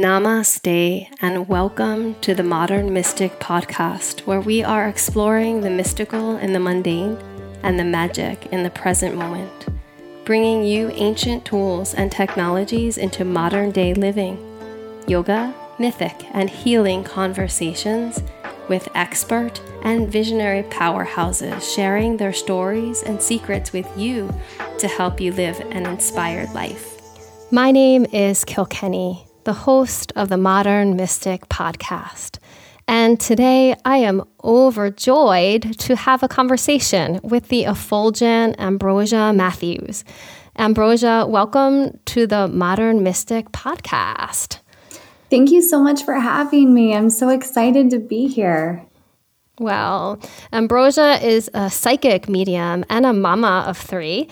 [0.00, 6.54] Namaste, and welcome to the Modern Mystic podcast, where we are exploring the mystical in
[6.54, 7.18] the mundane
[7.62, 9.66] and the magic in the present moment,
[10.24, 14.38] bringing you ancient tools and technologies into modern day living,
[15.06, 18.22] yoga, mythic, and healing conversations
[18.70, 24.32] with expert and visionary powerhouses sharing their stories and secrets with you
[24.78, 26.96] to help you live an inspired life.
[27.52, 32.38] My name is Kilkenny, the host of the Modern Mystic podcast.
[32.86, 40.04] And today I am overjoyed to have a conversation with the effulgent Ambrosia Matthews.
[40.58, 44.58] Ambrosia, welcome to the Modern Mystic podcast.
[45.30, 46.94] Thank you so much for having me.
[46.94, 48.84] I'm so excited to be here.
[49.58, 50.18] Well,
[50.52, 54.28] Ambrosia is a psychic medium and a mama of three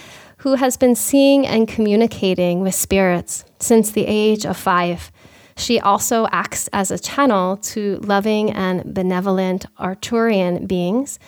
[0.48, 5.12] who has been seeing and communicating with spirits since the age of five.
[5.58, 11.18] She also acts as a channel to loving and benevolent Arcturian beings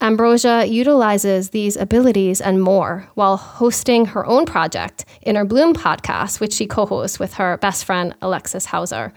[0.00, 6.52] Ambrosia utilizes these abilities and more while hosting her own project, Inner Bloom Podcast, which
[6.52, 9.14] she co hosts with her best friend, Alexis Hauser.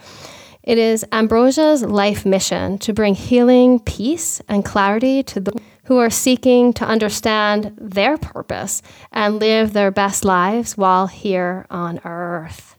[0.68, 6.10] It is Ambrosia's life mission to bring healing, peace, and clarity to those who are
[6.10, 8.82] seeking to understand their purpose
[9.14, 12.76] and live their best lives while here on earth.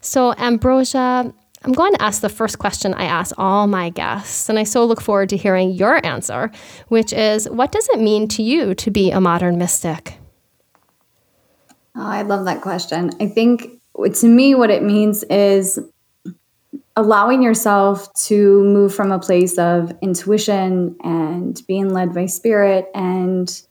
[0.00, 1.30] So, Ambrosia,
[1.62, 4.86] I'm going to ask the first question I ask all my guests, and I so
[4.86, 6.50] look forward to hearing your answer,
[6.88, 10.16] which is what does it mean to you to be a modern mystic?
[11.94, 13.10] Oh, I love that question.
[13.20, 13.78] I think
[14.14, 15.78] to me, what it means is
[16.96, 23.62] allowing yourself to move from a place of intuition and being led by spirit and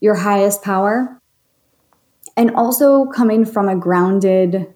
[0.00, 1.20] your highest power,
[2.36, 4.74] and also coming from a grounded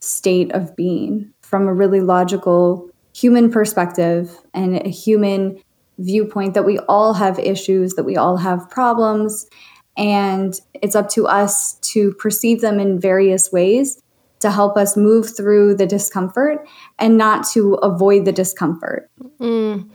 [0.00, 5.58] state of being from a really logical human perspective and a human
[5.98, 9.46] viewpoint that we all have issues, that we all have problems,
[9.96, 14.01] and it's up to us to perceive them in various ways
[14.42, 16.66] to help us move through the discomfort
[16.98, 19.10] and not to avoid the discomfort.
[19.40, 19.88] Mm.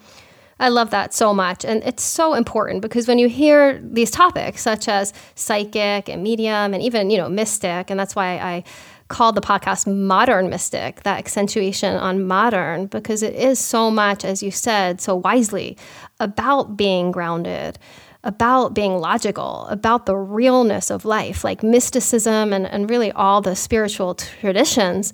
[0.59, 1.63] I love that so much.
[1.63, 6.74] And it's so important because when you hear these topics, such as psychic and medium
[6.74, 8.63] and even, you know, mystic, and that's why I
[9.07, 14.44] called the podcast Modern Mystic, that accentuation on modern, because it is so much, as
[14.44, 15.78] you said so wisely,
[16.19, 17.78] about being grounded,
[18.27, 23.55] about being logical, about the realness of life, like mysticism and, and really all the
[23.55, 25.13] spiritual traditions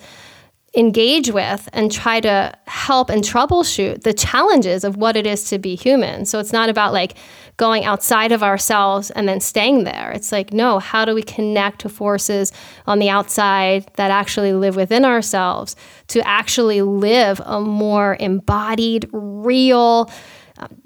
[0.75, 5.59] engage with and try to help and troubleshoot the challenges of what it is to
[5.59, 6.25] be human.
[6.25, 7.16] So it's not about like
[7.57, 10.12] going outside of ourselves and then staying there.
[10.12, 12.51] It's like, no, how do we connect to forces
[12.88, 15.75] on the outside that actually live within ourselves
[16.07, 20.09] to actually live a more embodied, real,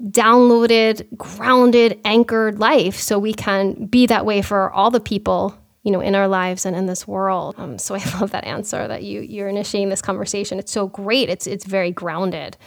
[0.02, 5.58] downloaded, grounded, anchored life so we can be that way for all the people
[5.88, 7.54] you know, in our lives and in this world.
[7.56, 10.58] Um, so I love that answer that you you're initiating this conversation.
[10.58, 11.30] It's so great.
[11.30, 12.58] It's it's very grounded.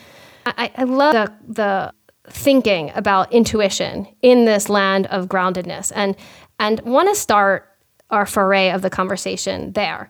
[0.46, 1.94] I, I love the, the
[2.32, 6.16] thinking about intuition in this land of groundedness, and
[6.60, 7.68] and want to start
[8.10, 10.10] our foray of the conversation there,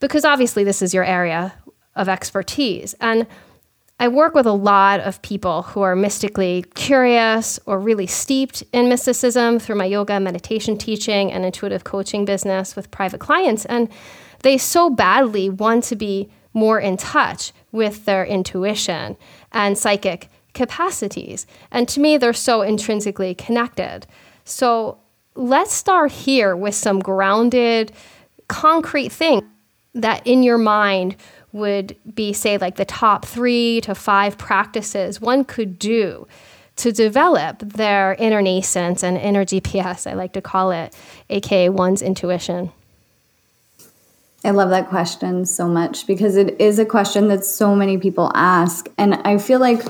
[0.00, 1.54] because obviously this is your area
[1.96, 3.26] of expertise and
[4.02, 8.88] I work with a lot of people who are mystically curious or really steeped in
[8.88, 13.64] mysticism through my yoga meditation teaching and intuitive coaching business with private clients.
[13.66, 13.88] And
[14.40, 19.16] they so badly want to be more in touch with their intuition
[19.52, 21.46] and psychic capacities.
[21.70, 24.08] And to me, they're so intrinsically connected.
[24.44, 24.98] So
[25.36, 27.92] let's start here with some grounded,
[28.48, 29.48] concrete thing
[29.94, 31.14] that in your mind
[31.52, 36.26] would be, say, like the top three to five practices one could do
[36.76, 40.96] to develop their inner nascence and inner GPS, I like to call it,
[41.28, 42.72] aka one's intuition?
[44.44, 48.32] I love that question so much because it is a question that so many people
[48.34, 48.88] ask.
[48.98, 49.82] And I feel like,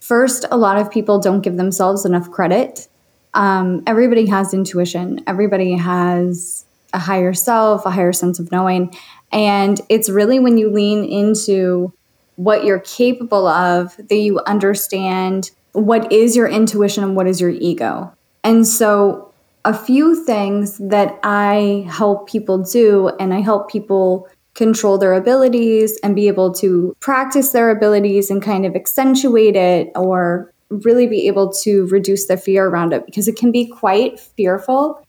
[0.00, 2.88] first, a lot of people don't give themselves enough credit.
[3.32, 8.94] Um, everybody has intuition, everybody has a higher self, a higher sense of knowing.
[9.32, 11.92] And it's really when you lean into
[12.36, 17.50] what you're capable of that you understand what is your intuition and what is your
[17.50, 18.12] ego.
[18.44, 19.32] And so,
[19.64, 25.98] a few things that I help people do, and I help people control their abilities
[26.02, 31.26] and be able to practice their abilities and kind of accentuate it or really be
[31.26, 35.00] able to reduce the fear around it because it can be quite fearful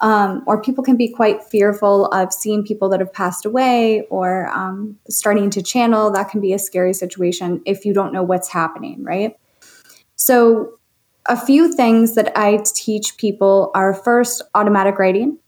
[0.00, 4.48] Um, or people can be quite fearful of seeing people that have passed away or
[4.48, 6.10] um, starting to channel.
[6.10, 9.38] That can be a scary situation if you don't know what's happening, right?
[10.16, 10.78] So,
[11.26, 15.38] a few things that I teach people are first automatic writing.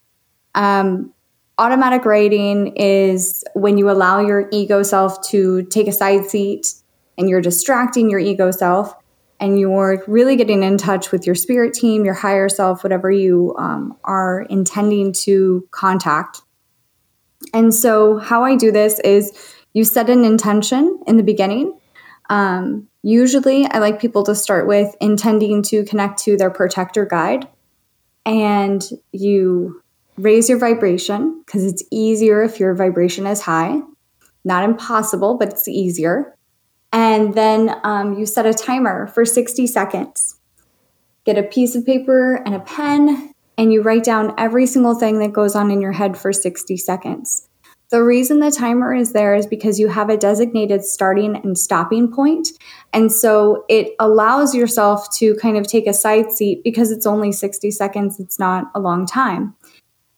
[0.54, 1.12] Um,
[1.58, 6.72] automatic writing is when you allow your ego self to take a side seat
[7.18, 8.94] and you're distracting your ego self
[9.40, 13.54] and you're really getting in touch with your spirit team, your higher self, whatever you
[13.58, 16.42] um, are intending to contact.
[17.52, 19.32] And so, how I do this is
[19.72, 21.78] you set an intention in the beginning.
[22.30, 27.46] Um, usually, I like people to start with intending to connect to their protector guide,
[28.24, 29.82] and you
[30.16, 33.80] raise your vibration because it's easier if your vibration is high.
[34.44, 36.35] Not impossible, but it's easier.
[36.96, 40.40] And then um, you set a timer for 60 seconds.
[41.26, 45.18] Get a piece of paper and a pen, and you write down every single thing
[45.18, 47.50] that goes on in your head for 60 seconds.
[47.90, 52.10] The reason the timer is there is because you have a designated starting and stopping
[52.10, 52.48] point.
[52.94, 57.30] And so it allows yourself to kind of take a side seat because it's only
[57.30, 59.54] 60 seconds, it's not a long time.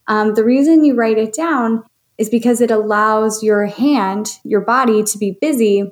[0.07, 1.83] Um, the reason you write it down
[2.17, 5.91] is because it allows your hand, your body to be busy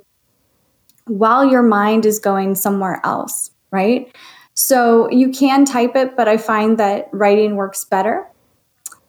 [1.07, 4.15] while your mind is going somewhere else, right?
[4.53, 8.27] So you can type it, but I find that writing works better.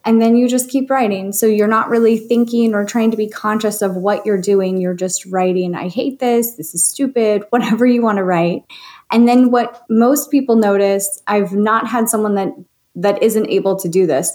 [0.05, 1.33] And then you just keep writing.
[1.33, 4.79] So you're not really thinking or trying to be conscious of what you're doing.
[4.79, 8.63] You're just writing, I hate this, this is stupid, whatever you want to write.
[9.11, 12.53] And then what most people notice, I've not had someone that
[12.95, 14.35] that isn't able to do this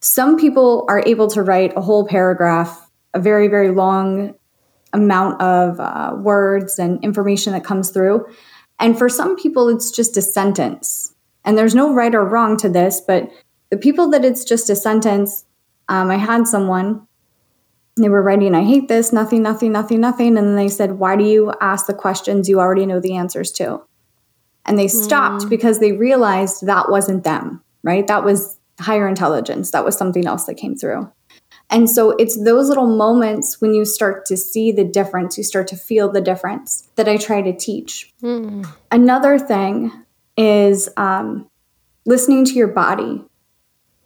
[0.00, 4.34] some people are able to write a whole paragraph, a very, very long
[4.96, 8.26] amount of uh, words and information that comes through.
[8.78, 11.14] And for some people, it's just a sentence.
[11.44, 13.30] And there's no right or wrong to this, but
[13.70, 15.44] the people that it's just a sentence,
[15.88, 17.06] um, I had someone,
[17.96, 20.36] they were writing, I hate this, nothing, nothing, nothing, nothing.
[20.36, 23.52] And then they said, Why do you ask the questions you already know the answers
[23.52, 23.82] to?
[24.64, 25.50] And they stopped mm.
[25.50, 28.06] because they realized that wasn't them, right?
[28.06, 29.70] That was higher intelligence.
[29.70, 31.10] That was something else that came through.
[31.68, 35.66] And so it's those little moments when you start to see the difference, you start
[35.68, 38.12] to feel the difference that I try to teach.
[38.22, 38.66] Mm.
[38.92, 39.90] Another thing
[40.36, 41.50] is um,
[42.04, 43.24] listening to your body.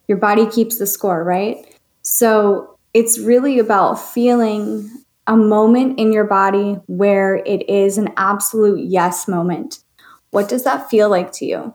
[0.08, 1.56] Your body keeps the score, right?
[2.02, 4.90] So it's really about feeling
[5.26, 9.84] a moment in your body where it is an absolute yes moment.
[10.30, 11.74] What does that feel like to you?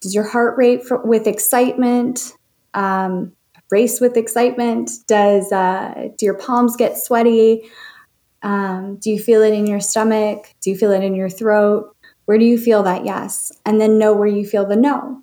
[0.00, 2.32] Does your heart rate for, with excitement
[2.72, 3.32] um,
[3.70, 4.90] race with excitement?
[5.06, 7.62] Does uh, do your palms get sweaty?
[8.42, 10.52] Um, do you feel it in your stomach?
[10.60, 11.94] Do you feel it in your throat?
[12.26, 13.52] Where do you feel that yes?
[13.64, 15.22] And then know where you feel the no.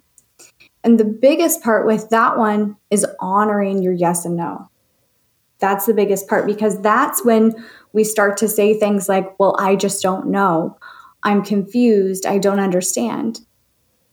[0.83, 4.69] And the biggest part with that one is honoring your yes and no.
[5.59, 7.53] That's the biggest part because that's when
[7.93, 10.77] we start to say things like, Well, I just don't know.
[11.23, 12.25] I'm confused.
[12.25, 13.41] I don't understand.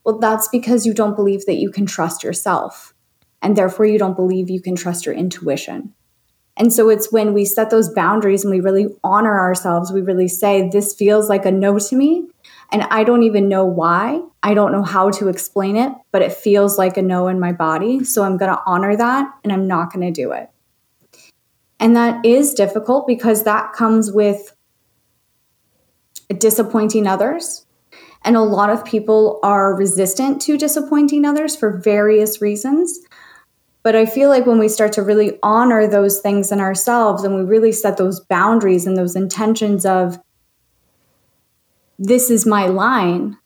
[0.03, 2.93] Well, that's because you don't believe that you can trust yourself.
[3.41, 5.93] And therefore, you don't believe you can trust your intuition.
[6.57, 10.27] And so it's when we set those boundaries and we really honor ourselves, we really
[10.27, 12.27] say, This feels like a no to me.
[12.71, 14.21] And I don't even know why.
[14.43, 17.51] I don't know how to explain it, but it feels like a no in my
[17.51, 18.03] body.
[18.03, 20.49] So I'm going to honor that and I'm not going to do it.
[21.79, 24.55] And that is difficult because that comes with
[26.37, 27.65] disappointing others.
[28.23, 32.99] And a lot of people are resistant to disappointing others for various reasons.
[33.81, 37.35] But I feel like when we start to really honor those things in ourselves and
[37.35, 40.19] we really set those boundaries and those intentions of,
[41.97, 43.37] this is my line,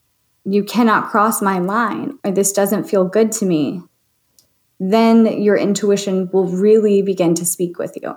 [0.45, 3.81] you cannot cross my line, or this doesn't feel good to me,
[4.79, 8.15] then your intuition will really begin to speak with you.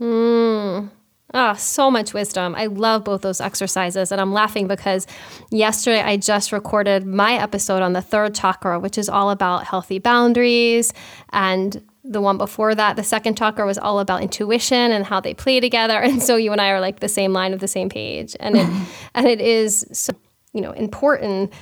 [0.00, 0.90] Mm.
[1.34, 2.54] Ah, oh, so much wisdom.
[2.54, 4.12] I love both those exercises.
[4.12, 5.06] And I'm laughing because
[5.50, 9.98] yesterday I just recorded my episode on the third chakra, which is all about healthy
[9.98, 10.92] boundaries.
[11.30, 15.34] And the one before that, the second chakra, was all about intuition and how they
[15.34, 16.00] play together.
[16.02, 18.36] And so you and I are like the same line of the same page.
[18.38, 18.68] And it
[19.14, 20.12] and it is so,
[20.52, 21.52] you know, important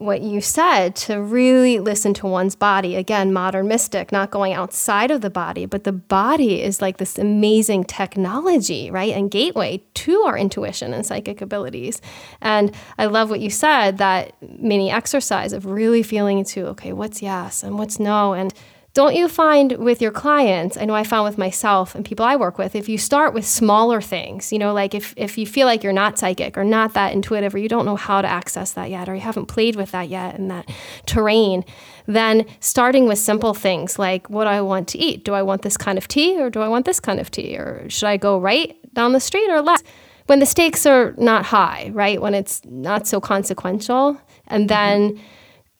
[0.00, 2.96] what you said to really listen to one's body.
[2.96, 7.18] Again, modern mystic, not going outside of the body, but the body is like this
[7.18, 9.12] amazing technology, right?
[9.12, 12.00] And gateway to our intuition and psychic abilities.
[12.40, 17.20] And I love what you said that mini exercise of really feeling into, okay, what's
[17.20, 18.32] yes and what's no.
[18.32, 18.54] And
[18.92, 22.36] don't you find with your clients i know i found with myself and people i
[22.36, 25.66] work with if you start with smaller things you know like if, if you feel
[25.66, 28.72] like you're not psychic or not that intuitive or you don't know how to access
[28.72, 30.68] that yet or you haven't played with that yet in that
[31.06, 31.64] terrain
[32.06, 35.24] then starting with simple things like what do i want to eat?
[35.24, 37.56] Do i want this kind of tea or do i want this kind of tea?
[37.56, 39.86] Or should i go right down the street or left?
[40.26, 42.20] When the stakes are not high right?
[42.20, 44.20] When it's not so consequential.
[44.46, 45.20] And then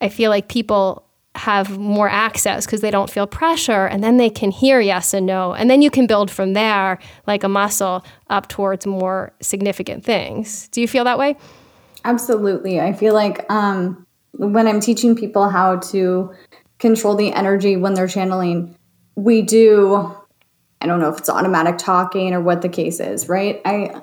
[0.01, 1.05] i feel like people
[1.37, 5.27] have more access because they don't feel pressure and then they can hear yes and
[5.27, 10.05] no and then you can build from there like a muscle up towards more significant
[10.05, 10.69] things.
[10.69, 11.37] Do you feel that way?
[12.05, 12.81] Absolutely.
[12.81, 16.33] I feel like um, when i'm teaching people how to
[16.79, 18.75] control the energy when they're channeling
[19.17, 20.15] we do
[20.81, 23.61] i don't know if it's automatic talking or what the case is right?
[23.65, 24.01] I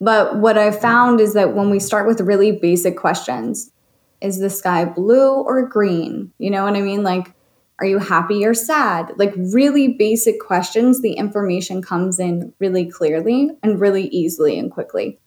[0.00, 3.70] but what i've found is that when we start with really basic questions
[4.24, 6.32] is the sky blue or green?
[6.38, 7.02] You know what I mean?
[7.02, 7.34] Like,
[7.78, 9.12] are you happy or sad?
[9.16, 11.02] Like, really basic questions.
[11.02, 15.18] The information comes in really clearly and really easily and quickly.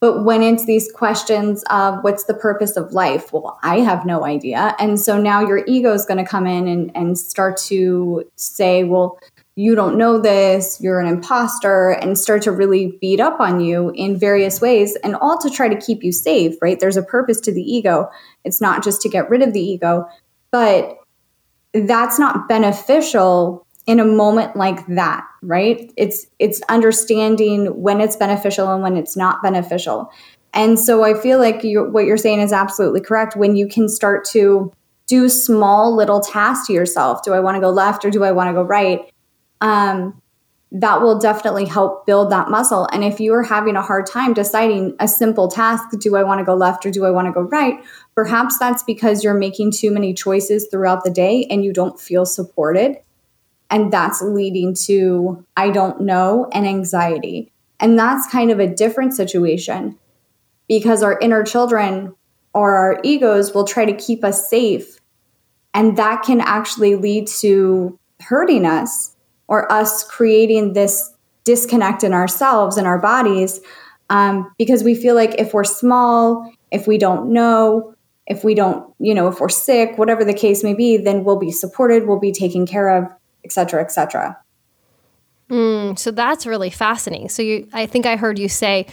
[0.00, 3.32] But when it's these questions of what's the purpose of life?
[3.32, 4.76] Well, I have no idea.
[4.78, 8.84] And so now your ego is going to come in and, and start to say,
[8.84, 9.18] well,
[9.58, 13.90] you don't know this, you're an imposter, and start to really beat up on you
[13.96, 16.78] in various ways, and all to try to keep you safe, right?
[16.78, 18.08] There's a purpose to the ego.
[18.44, 20.06] It's not just to get rid of the ego,
[20.52, 20.98] but
[21.74, 28.70] that's not beneficial in a moment like that right it's it's understanding when it's beneficial
[28.72, 30.10] and when it's not beneficial
[30.52, 33.88] and so i feel like you, what you're saying is absolutely correct when you can
[33.88, 34.70] start to
[35.06, 38.30] do small little tasks to yourself do i want to go left or do i
[38.30, 39.10] want to go right
[39.60, 40.20] um,
[40.70, 42.86] that will definitely help build that muscle.
[42.92, 46.40] And if you are having a hard time deciding a simple task, do I want
[46.40, 47.82] to go left or do I want to go right?
[48.14, 52.26] Perhaps that's because you're making too many choices throughout the day and you don't feel
[52.26, 52.96] supported.
[53.70, 57.50] And that's leading to I don't know and anxiety.
[57.80, 59.98] And that's kind of a different situation
[60.68, 62.14] because our inner children
[62.52, 64.98] or our egos will try to keep us safe.
[65.72, 69.14] And that can actually lead to hurting us
[69.48, 71.12] or us creating this
[71.44, 73.60] disconnect in ourselves and our bodies
[74.10, 77.94] um, because we feel like if we're small, if we don't know,
[78.26, 81.38] if we don't, you know, if we're sick, whatever the case may be, then we'll
[81.38, 83.10] be supported, we'll be taken care of,
[83.44, 84.38] et cetera, et cetera.
[85.50, 87.30] Mm, so that's really fascinating.
[87.30, 88.86] So you, I think I heard you say,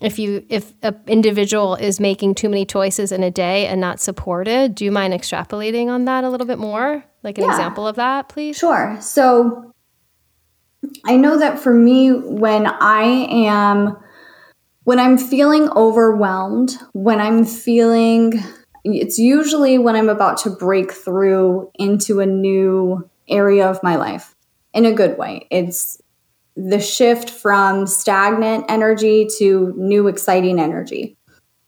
[0.00, 4.00] if you if an individual is making too many choices in a day and not
[4.00, 7.04] supported, do you mind extrapolating on that a little bit more?
[7.24, 7.50] Like an yeah.
[7.50, 8.56] example of that, please?
[8.56, 8.96] Sure.
[9.00, 9.74] So
[11.04, 13.96] I know that for me, when I am,
[14.84, 18.42] when I'm feeling overwhelmed, when I'm feeling,
[18.84, 24.34] it's usually when I'm about to break through into a new area of my life
[24.72, 25.46] in a good way.
[25.50, 26.00] It's
[26.56, 31.16] the shift from stagnant energy to new exciting energy.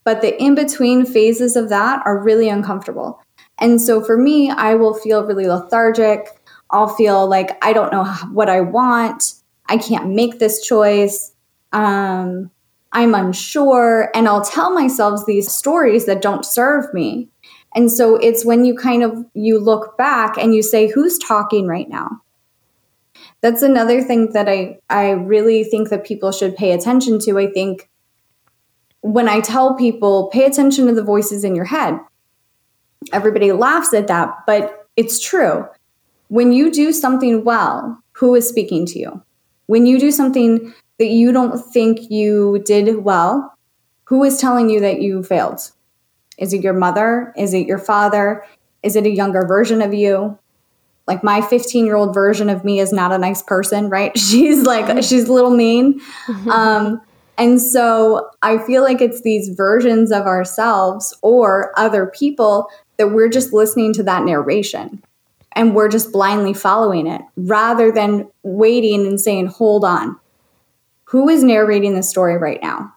[0.04, 3.22] But the in between phases of that are really uncomfortable.
[3.58, 6.39] And so for me, I will feel really lethargic.
[6.70, 9.34] I'll feel like I don't know what I want.
[9.66, 11.32] I can't make this choice.
[11.72, 12.50] Um,
[12.92, 14.10] I'm unsure.
[14.14, 17.28] And I'll tell myself these stories that don't serve me.
[17.74, 21.66] And so it's when you kind of you look back and you say, who's talking
[21.66, 22.22] right now?
[23.42, 27.38] That's another thing that I, I really think that people should pay attention to.
[27.38, 27.88] I think
[29.02, 31.98] when I tell people, pay attention to the voices in your head,
[33.12, 35.66] everybody laughs at that, but it's true
[36.30, 39.22] when you do something well, who is speaking to you?
[39.66, 43.52] When you do something that you don't think you did well,
[44.04, 45.60] who is telling you that you failed?
[46.38, 47.32] Is it your mother?
[47.37, 48.44] Is it your father?
[48.84, 50.38] Is it a younger version of you?
[51.08, 54.16] Like my 15 year old version of me is not a nice person, right?
[54.18, 56.00] She's like, she's a little mean.
[56.49, 57.00] Um,
[57.38, 62.68] and so I feel like it's these versions of ourselves or other people
[62.99, 65.02] that we're just listening to that narration
[65.52, 70.19] and we're just blindly following it rather than waiting and saying, hold on,
[71.04, 72.92] who is narrating the story right now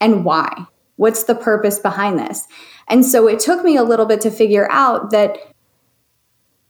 [0.00, 0.66] and why?
[0.96, 2.46] What's the purpose behind this?
[2.88, 5.38] And so it took me a little bit to figure out that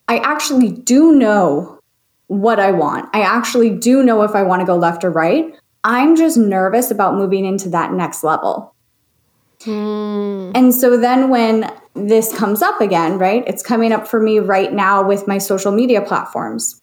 [0.06, 1.80] I actually do know
[2.26, 3.08] what I want.
[3.12, 5.54] I actually do know if I want to go left or right.
[5.82, 8.74] I'm just nervous about moving into that next level.
[9.60, 10.52] Mm.
[10.54, 13.44] And so then when this comes up again, right?
[13.46, 16.80] It's coming up for me right now with my social media platforms.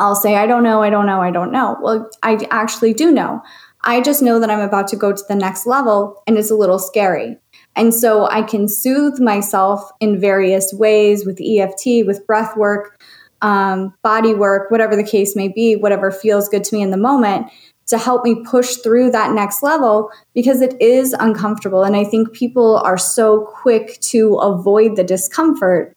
[0.00, 1.76] I'll say, I don't know, I don't know, I don't know.
[1.80, 3.42] Well, I actually do know.
[3.82, 6.56] I just know that I'm about to go to the next level and it's a
[6.56, 7.36] little scary.
[7.76, 13.00] And so I can soothe myself in various ways with EFT, with breath work,
[13.40, 16.96] um, body work, whatever the case may be, whatever feels good to me in the
[16.96, 17.50] moment
[17.88, 21.82] to help me push through that next level because it is uncomfortable.
[21.82, 25.96] And I think people are so quick to avoid the discomfort.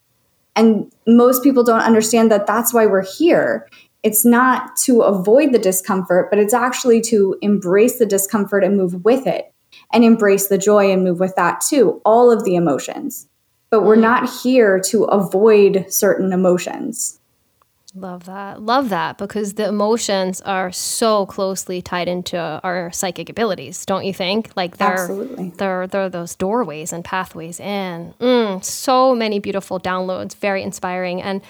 [0.56, 3.70] And most people don't understand that that's why we're here.
[4.04, 9.06] It's not to avoid the discomfort, but it's actually to embrace the discomfort and move
[9.06, 9.54] with it
[9.94, 12.02] and embrace the joy and move with that too.
[12.06, 13.28] All of the emotions.
[13.70, 14.02] But we're mm.
[14.02, 17.21] not here to avoid certain emotions.
[17.94, 18.62] Love that.
[18.62, 24.14] Love that because the emotions are so closely tied into our psychic abilities, don't you
[24.14, 24.50] think?
[24.56, 25.50] Like they're Absolutely.
[25.58, 28.14] they're they're those doorways and pathways in.
[28.22, 31.42] Mm, so many beautiful downloads, very inspiring and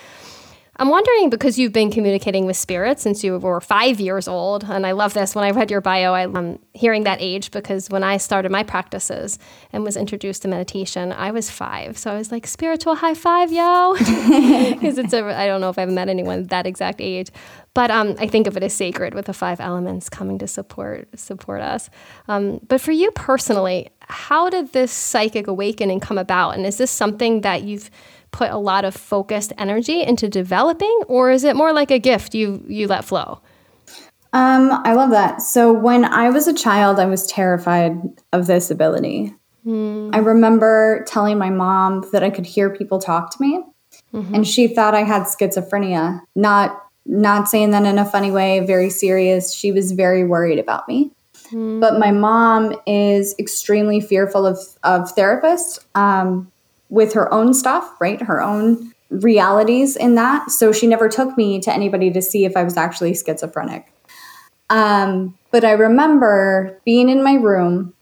[0.82, 4.84] I'm wondering because you've been communicating with spirits since you were five years old, and
[4.84, 5.36] I love this.
[5.36, 8.64] When I read your bio, I, am hearing that age because when I started my
[8.64, 9.38] practices
[9.72, 12.00] and was introduced to meditation, I was five.
[12.00, 13.94] So I was like, spiritual high five, yo.
[14.82, 17.30] Because it's a, I don't know if I've met anyone that exact age,
[17.76, 21.08] but um, I think of it as sacred with the five elements coming to support
[21.20, 21.92] support us.
[22.28, 26.56] Um, but for you personally, how did this psychic awakening come about?
[26.56, 27.92] And is this something that you've
[28.32, 32.34] put a lot of focused energy into developing, or is it more like a gift
[32.34, 33.42] you you let flow?
[34.34, 35.42] Um, I love that.
[35.42, 39.36] So when I was a child, I was terrified of this ability.
[39.66, 40.16] Mm.
[40.16, 43.62] I remember telling my mom that I could hear people talk to me,
[44.14, 44.34] mm-hmm.
[44.34, 46.22] and she thought I had schizophrenia.
[46.36, 49.54] Not not saying that in a funny way, very serious.
[49.54, 51.12] She was very worried about me.
[51.52, 51.82] Mm.
[51.82, 55.80] But my mom is extremely fearful of of therapists.
[55.96, 56.52] Um,
[56.92, 58.22] with her own stuff, right?
[58.22, 60.52] Her own realities in that.
[60.52, 63.92] So she never took me to anybody to see if I was actually schizophrenic.
[64.70, 67.94] Um, but I remember being in my room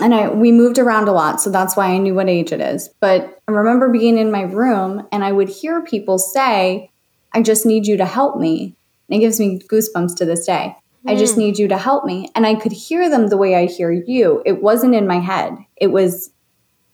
[0.00, 2.60] and I we moved around a lot, so that's why I knew what age it
[2.60, 2.88] is.
[3.00, 6.90] But I remember being in my room and I would hear people say,
[7.32, 8.76] I just need you to help me.
[9.08, 10.76] And it gives me goosebumps to this day.
[11.04, 11.10] Mm.
[11.10, 11.40] I just hmm.
[11.40, 12.30] need you to help me.
[12.34, 14.42] And I could hear them the way I hear you.
[14.46, 16.30] It wasn't in my head, it was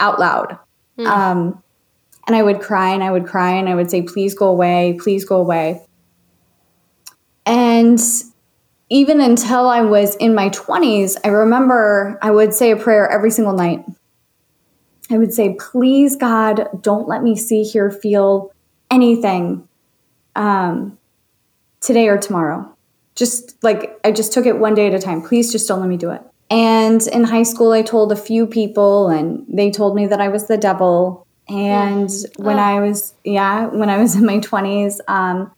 [0.00, 0.58] out loud.
[0.98, 1.06] Mm.
[1.06, 1.62] Um,
[2.26, 4.98] and I would cry and I would cry and I would say, please go away,
[5.00, 5.82] please go away.
[7.46, 8.00] And
[8.88, 13.30] even until I was in my 20s, I remember I would say a prayer every
[13.30, 13.84] single night.
[15.10, 18.54] I would say, please, God, don't let me see, hear, feel
[18.90, 19.69] anything
[20.34, 20.99] um,
[21.80, 22.75] today or tomorrow.
[23.14, 25.23] Just like I just took it one day at a time.
[25.23, 26.23] Please just don't let me do it.
[26.54, 30.28] And in high school, I told a few people, and they told me that I
[30.28, 31.26] was the devil.
[31.49, 32.62] And when oh.
[32.62, 35.50] I was, yeah, when I was in my 20s, um,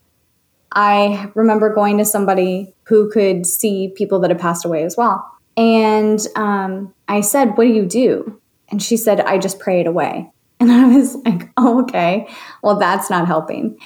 [0.72, 5.30] I remember going to somebody who could see people that had passed away as well.
[5.54, 8.40] And um, I said, What do you do?
[8.70, 10.30] And she said, I just pray it away.
[10.60, 12.26] And I was like, Oh, okay.
[12.62, 13.78] Well, that's not helping.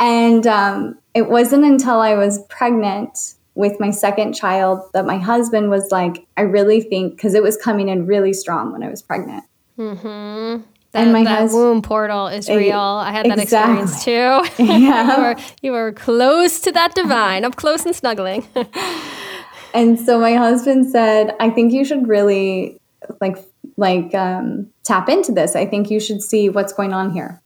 [0.00, 5.70] And um, it wasn't until I was pregnant with my second child that my husband
[5.70, 9.02] was like, I really think, because it was coming in really strong when I was
[9.02, 9.44] pregnant.
[9.78, 10.62] Mm-hmm.
[10.92, 12.78] That, and my that husband, womb portal is real.
[12.78, 13.82] I had that exactly.
[13.82, 14.64] experience too.
[14.80, 15.16] Yeah.
[15.16, 18.46] you, were, you were close to that divine, up close and snuggling.
[19.74, 22.78] and so my husband said, I think you should really
[23.20, 23.38] like
[23.78, 25.56] like um, tap into this.
[25.56, 27.42] I think you should see what's going on here.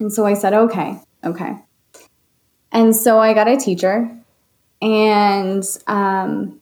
[0.00, 1.56] And so I said, okay, okay.
[2.70, 4.10] And so I got a teacher
[4.82, 6.60] and um,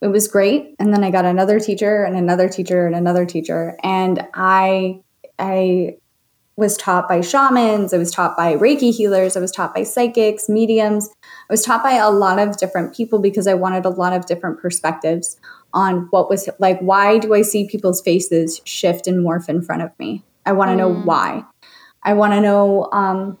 [0.00, 0.74] it was great.
[0.80, 5.00] And then I got another teacher and another teacher and another teacher, and I
[5.38, 5.98] I
[6.56, 10.48] was taught by shamans, I was taught by Reiki healers, I was taught by psychics,
[10.48, 11.08] mediums.
[11.22, 14.26] I was taught by a lot of different people because I wanted a lot of
[14.26, 15.38] different perspectives
[15.72, 19.82] on what was like why do I see people's faces shift and morph in front
[19.82, 20.22] of me?
[20.44, 20.78] I want to mm.
[20.78, 21.44] know why.
[22.02, 23.38] I want to know um,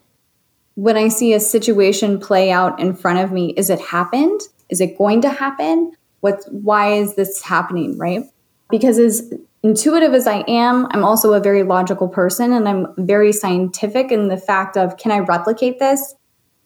[0.74, 4.40] when I see a situation play out in front of me, is it happened?
[4.68, 5.92] Is it going to happen?
[6.20, 8.22] What why is this happening, right?
[8.70, 9.32] Because as
[9.62, 14.28] intuitive as I am, I'm also a very logical person and I'm very scientific in
[14.28, 16.14] the fact of can I replicate this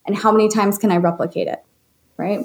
[0.07, 1.65] and how many times can I replicate it,
[2.17, 2.45] right?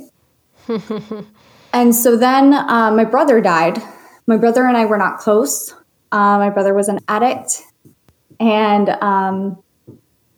[1.73, 3.81] and so then uh, my brother died.
[4.25, 5.73] My brother and I were not close.
[6.11, 7.61] Uh, my brother was an addict
[8.39, 9.61] and um,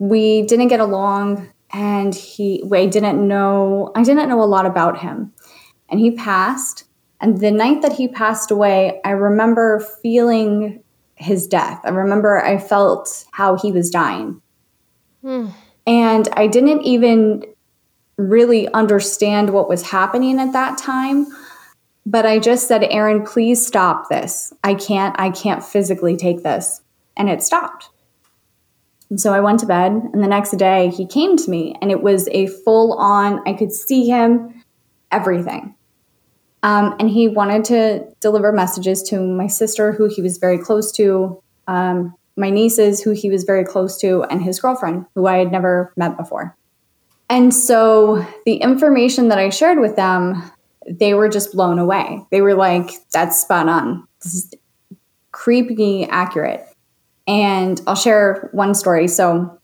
[0.09, 4.99] we didn't get along and he I didn't know I didn't know a lot about
[4.99, 5.31] him.
[5.89, 6.85] And he passed.
[7.21, 10.83] And the night that he passed away, I remember feeling
[11.15, 11.79] his death.
[11.85, 14.41] I remember I felt how he was dying.
[15.21, 15.47] Hmm.
[15.87, 17.45] And I didn't even
[18.17, 21.27] really understand what was happening at that time.
[22.05, 24.51] But I just said, Aaron, please stop this.
[24.65, 26.81] I can't, I can't physically take this.
[27.15, 27.89] And it stopped.
[29.09, 31.91] And so I went to bed, and the next day he came to me, and
[31.91, 34.63] it was a full on, I could see him,
[35.11, 35.75] everything.
[36.63, 40.91] Um, and he wanted to deliver messages to my sister, who he was very close
[40.93, 45.37] to, um, my nieces, who he was very close to, and his girlfriend, who I
[45.37, 46.55] had never met before.
[47.29, 50.41] And so the information that I shared with them,
[50.89, 52.25] they were just blown away.
[52.31, 54.07] They were like, that's spot on.
[54.23, 54.53] This is
[55.31, 56.65] creepy accurate.
[57.27, 59.07] And I'll share one story.
[59.07, 59.59] So,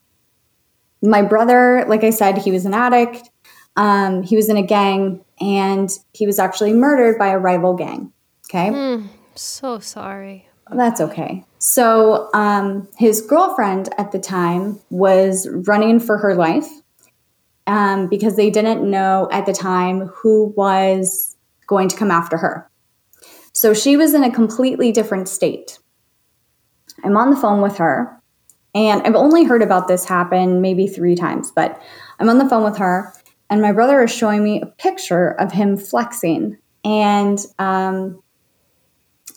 [1.02, 3.30] my brother, like I said, he was an addict.
[3.76, 8.12] Um, he was in a gang and he was actually murdered by a rival gang.
[8.50, 8.69] Okay.
[8.69, 10.50] Mm, so sorry.
[10.72, 11.45] That's okay.
[11.58, 16.67] So, um, his girlfriend at the time was running for her life
[17.67, 21.36] um, because they didn't know at the time who was
[21.67, 22.69] going to come after her.
[23.54, 25.80] So, she was in a completely different state.
[27.03, 28.19] I'm on the phone with her,
[28.73, 31.81] and I've only heard about this happen maybe three times, but
[32.19, 33.13] I'm on the phone with her,
[33.49, 38.21] and my brother is showing me a picture of him flexing and um,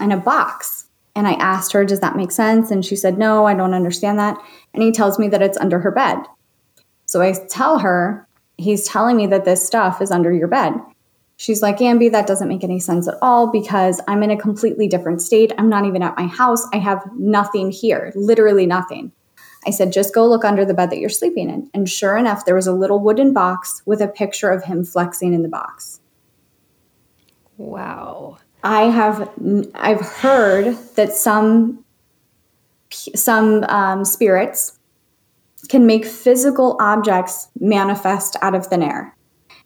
[0.00, 0.86] in a box.
[1.14, 2.70] And I asked her, Does that make sense?
[2.70, 4.36] And she said, No, I don't understand that.
[4.74, 6.18] And he tells me that it's under her bed.
[7.06, 8.26] So I tell her,
[8.58, 10.74] He's telling me that this stuff is under your bed.
[11.42, 14.86] She's like, Ambi, that doesn't make any sense at all because I'm in a completely
[14.86, 15.52] different state.
[15.58, 16.64] I'm not even at my house.
[16.72, 19.10] I have nothing here, literally nothing.
[19.66, 21.68] I said, just go look under the bed that you're sleeping in.
[21.74, 25.34] And sure enough, there was a little wooden box with a picture of him flexing
[25.34, 25.98] in the box.
[27.56, 28.38] Wow.
[28.62, 29.28] I have
[29.74, 31.84] I've heard that some
[32.92, 34.78] some um, spirits
[35.68, 39.16] can make physical objects manifest out of thin air.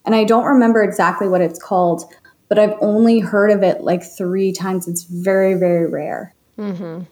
[0.06, 2.04] And I don't remember exactly what it's called,
[2.48, 4.88] but I've only heard of it like three times.
[4.88, 6.32] It's very, very rare.
[6.58, 7.02] Mm-hmm.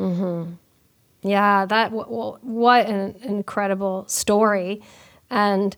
[0.00, 0.52] Mm-hmm.
[1.22, 4.82] Yeah, that well, what an incredible story.
[5.30, 5.76] And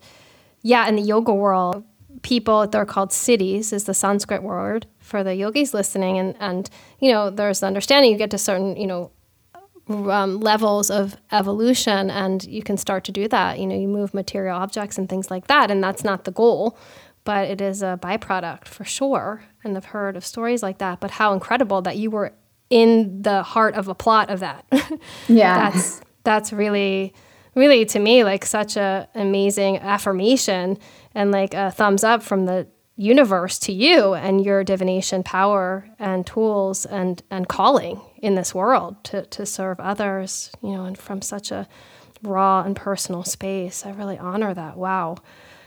[0.61, 1.83] yeah, in the yoga world,
[2.21, 7.11] people they're called siddhis is the Sanskrit word for the yogis listening, and and you
[7.11, 9.11] know there's the understanding you get to certain you know
[10.09, 13.59] um, levels of evolution, and you can start to do that.
[13.59, 16.77] You know, you move material objects and things like that, and that's not the goal,
[17.23, 19.43] but it is a byproduct for sure.
[19.63, 20.99] And I've heard of stories like that.
[20.99, 22.33] But how incredible that you were
[22.69, 24.65] in the heart of a plot of that.
[25.27, 25.69] Yeah.
[25.69, 27.13] that's that's really
[27.55, 30.77] really to me like such a amazing affirmation
[31.13, 32.67] and like a thumbs up from the
[33.01, 38.95] universe to you and your divination power and tools and and calling in this world
[39.03, 41.67] to to serve others, you know, and from such a
[42.21, 43.85] raw and personal space.
[43.85, 44.77] I really honor that.
[44.77, 45.17] Wow.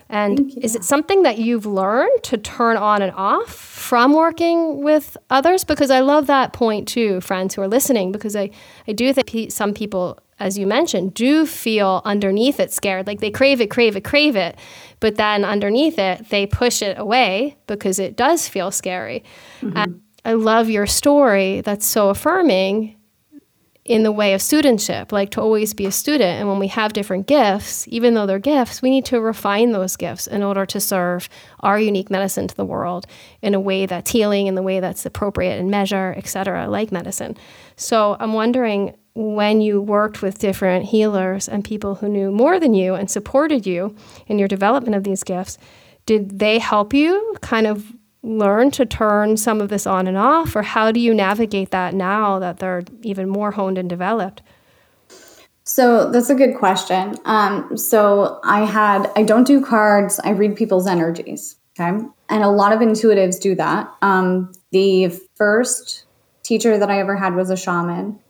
[0.08, 5.16] And is it something that you've learned to turn on and off from working with
[5.30, 5.64] others?
[5.64, 8.50] Because I love that point too, friends who are listening, because I,
[8.86, 13.06] I do think some people, as you mentioned, do feel underneath it scared.
[13.06, 14.58] Like they crave it, crave it, crave it.
[15.00, 19.22] But then underneath it, they push it away because it does feel scary.
[19.60, 19.76] Mm-hmm.
[19.76, 22.96] And I love your story that's so affirming
[23.84, 26.40] in the way of studentship, like to always be a student.
[26.40, 29.94] And when we have different gifts, even though they're gifts, we need to refine those
[29.96, 31.28] gifts in order to serve
[31.60, 33.06] our unique medicine to the world
[33.42, 36.92] in a way that's healing, in the way that's appropriate and measure, et cetera, like
[36.92, 37.36] medicine.
[37.76, 42.74] So I'm wondering when you worked with different healers and people who knew more than
[42.74, 43.94] you and supported you
[44.26, 45.56] in your development of these gifts,
[46.04, 50.56] did they help you kind of learn to turn some of this on and off,
[50.56, 54.42] or how do you navigate that now that they're even more honed and developed?
[55.64, 57.16] So that's a good question.
[57.24, 61.56] Um, so I had, I don't do cards, I read people's energies.
[61.78, 62.04] Okay.
[62.28, 63.92] And a lot of intuitives do that.
[64.00, 66.04] Um, the first
[66.42, 68.20] teacher that I ever had was a shaman.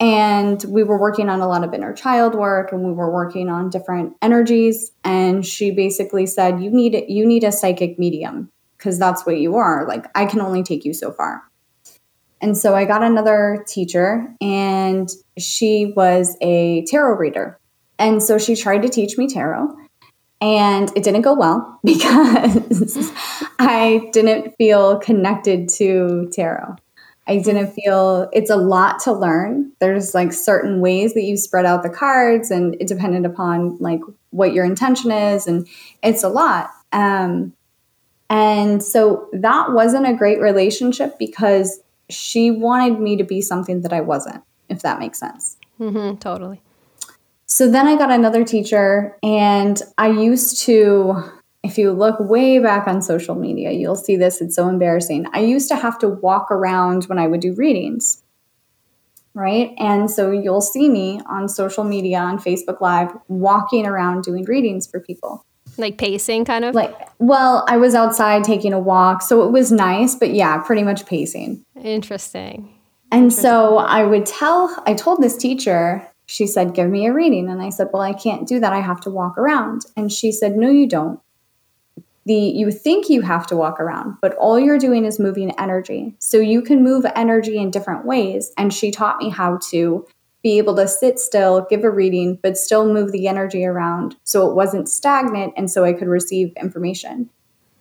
[0.00, 3.48] And we were working on a lot of inner child work and we were working
[3.48, 4.92] on different energies.
[5.02, 9.56] And she basically said, You need you need a psychic medium because that's what you
[9.56, 9.86] are.
[9.86, 11.42] Like, I can only take you so far.
[12.40, 17.58] And so I got another teacher, and she was a tarot reader.
[17.98, 19.74] And so she tried to teach me tarot,
[20.40, 23.10] and it didn't go well because
[23.58, 26.76] I didn't feel connected to tarot.
[27.28, 29.70] I didn't feel it's a lot to learn.
[29.80, 34.00] There's like certain ways that you spread out the cards, and it depended upon like
[34.30, 35.68] what your intention is, and
[36.02, 36.70] it's a lot.
[36.90, 37.52] Um,
[38.30, 43.92] and so that wasn't a great relationship because she wanted me to be something that
[43.92, 45.56] I wasn't, if that makes sense.
[45.78, 46.62] Mm-hmm, totally.
[47.46, 51.22] So then I got another teacher, and I used to,
[51.68, 54.40] if you look way back on social media, you'll see this.
[54.40, 55.26] It's so embarrassing.
[55.32, 58.22] I used to have to walk around when I would do readings
[59.34, 59.72] right?
[59.78, 64.86] And so you'll see me on social media, on Facebook Live, walking around doing readings
[64.86, 65.44] for people.
[65.76, 66.74] Like pacing, kind of?
[66.74, 70.82] Like, well, I was outside taking a walk, so it was nice, but yeah, pretty
[70.82, 71.64] much pacing.
[71.80, 72.74] Interesting.
[73.12, 73.42] And Interesting.
[73.42, 77.48] so I would tell, I told this teacher, she said, Give me a reading.
[77.48, 78.72] And I said, Well, I can't do that.
[78.72, 79.86] I have to walk around.
[79.96, 81.20] And she said, No, you don't.
[82.28, 86.14] The, you think you have to walk around, but all you're doing is moving energy.
[86.18, 88.52] So you can move energy in different ways.
[88.58, 90.06] And she taught me how to
[90.42, 94.48] be able to sit still, give a reading, but still move the energy around so
[94.48, 97.30] it wasn't stagnant and so I could receive information.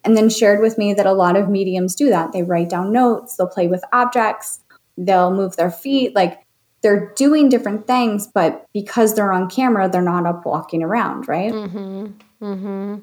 [0.04, 2.32] And then shared with me that a lot of mediums do that.
[2.32, 4.62] They write down notes, they'll play with objects,
[4.98, 6.16] they'll move their feet.
[6.16, 6.42] Like
[6.82, 11.52] they're doing different things, but because they're on camera, they're not up walking around, right?
[11.52, 12.06] Mm-hmm.
[12.42, 12.96] Mm-hmm.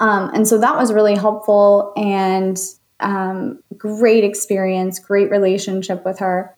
[0.00, 2.58] Um, and so that was really helpful and
[3.00, 6.56] um, great experience, great relationship with her.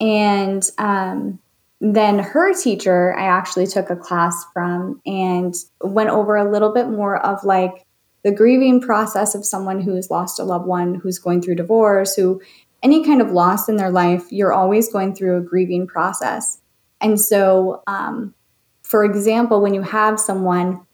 [0.00, 1.40] And um,
[1.80, 6.88] then her teacher, I actually took a class from and went over a little bit
[6.88, 7.86] more of like
[8.22, 12.40] the grieving process of someone who's lost a loved one, who's going through divorce, who
[12.82, 16.60] any kind of loss in their life, you're always going through a grieving process.
[17.00, 18.34] And so, um,
[18.82, 20.85] for example, when you have someone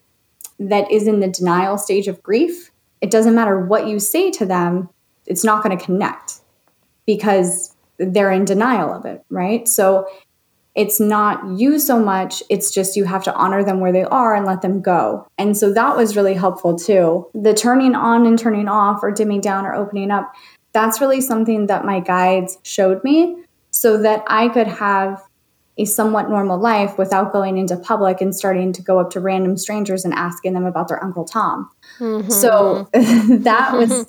[0.58, 4.46] that is in the denial stage of grief, it doesn't matter what you say to
[4.46, 4.88] them,
[5.26, 6.40] it's not going to connect
[7.06, 9.68] because they're in denial of it, right?
[9.68, 10.06] So
[10.74, 14.34] it's not you so much, it's just you have to honor them where they are
[14.34, 15.26] and let them go.
[15.36, 17.28] And so that was really helpful too.
[17.34, 20.32] The turning on and turning off or dimming down or opening up,
[20.72, 25.22] that's really something that my guides showed me so that I could have
[25.78, 29.56] a somewhat normal life without going into public and starting to go up to random
[29.56, 31.70] strangers and asking them about their Uncle Tom.
[31.98, 32.30] Mm-hmm.
[32.30, 34.06] So that was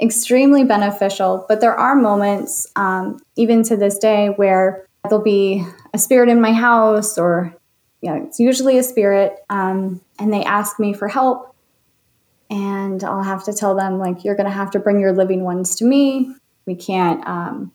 [0.00, 1.44] extremely beneficial.
[1.48, 6.40] But there are moments, um, even to this day, where there'll be a spirit in
[6.40, 7.54] my house, or
[8.00, 11.54] you know, it's usually a spirit, um, and they ask me for help.
[12.48, 15.42] And I'll have to tell them, like, you're going to have to bring your living
[15.42, 16.34] ones to me.
[16.66, 17.72] We can't um,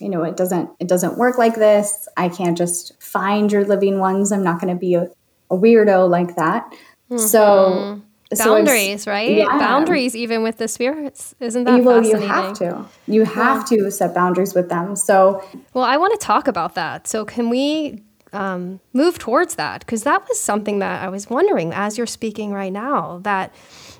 [0.00, 2.08] you know it doesn't it doesn't work like this.
[2.16, 4.32] I can't just find your living ones.
[4.32, 5.08] I'm not going to be a,
[5.50, 6.70] a, weirdo like that.
[7.10, 7.18] Mm-hmm.
[7.18, 8.02] so
[8.36, 9.36] boundaries so right?
[9.38, 9.58] Yeah.
[9.58, 11.34] boundaries even with the spirits.
[11.40, 12.84] Isn't that well you have to.
[13.06, 13.78] You have yeah.
[13.78, 14.96] to set boundaries with them.
[14.96, 17.06] So well i want to talk about that.
[17.08, 19.80] So can we um, move towards that?
[19.80, 23.54] Because that was something that i was wondering as you're speaking right now that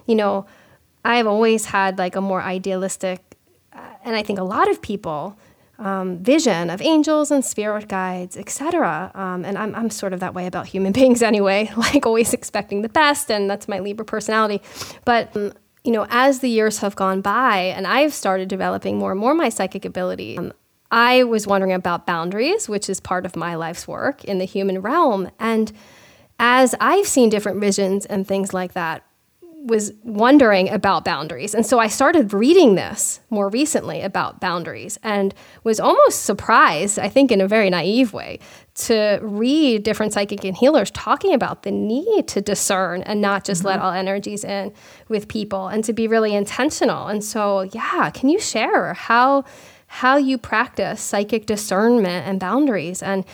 [0.06, 0.46] you know
[1.04, 3.20] i've always had like a more idealistic
[3.72, 5.36] uh, and i think a lot of people
[5.78, 9.10] um, vision of angels and spirit guides, etc.
[9.14, 12.82] Um, and I'm, I'm sort of that way about human beings anyway, like always expecting
[12.82, 14.62] the best, and that's my Libra personality.
[15.04, 15.52] But um,
[15.84, 19.34] you know, as the years have gone by, and I've started developing more and more
[19.34, 20.36] my psychic ability.
[20.36, 20.52] Um,
[20.90, 24.80] I was wondering about boundaries, which is part of my life's work in the human
[24.80, 25.30] realm.
[25.38, 25.72] And
[26.38, 29.04] as I've seen different visions and things like that,
[29.66, 31.52] was wondering about boundaries.
[31.52, 37.08] And so I started reading this more recently about boundaries and was almost surprised, I
[37.08, 38.38] think in a very naive way,
[38.76, 43.60] to read different psychic and healers talking about the need to discern and not just
[43.60, 43.68] mm-hmm.
[43.68, 44.72] let all energies in
[45.08, 47.08] with people and to be really intentional.
[47.08, 49.44] And so, yeah, can you share how
[49.88, 53.24] how you practice psychic discernment and boundaries and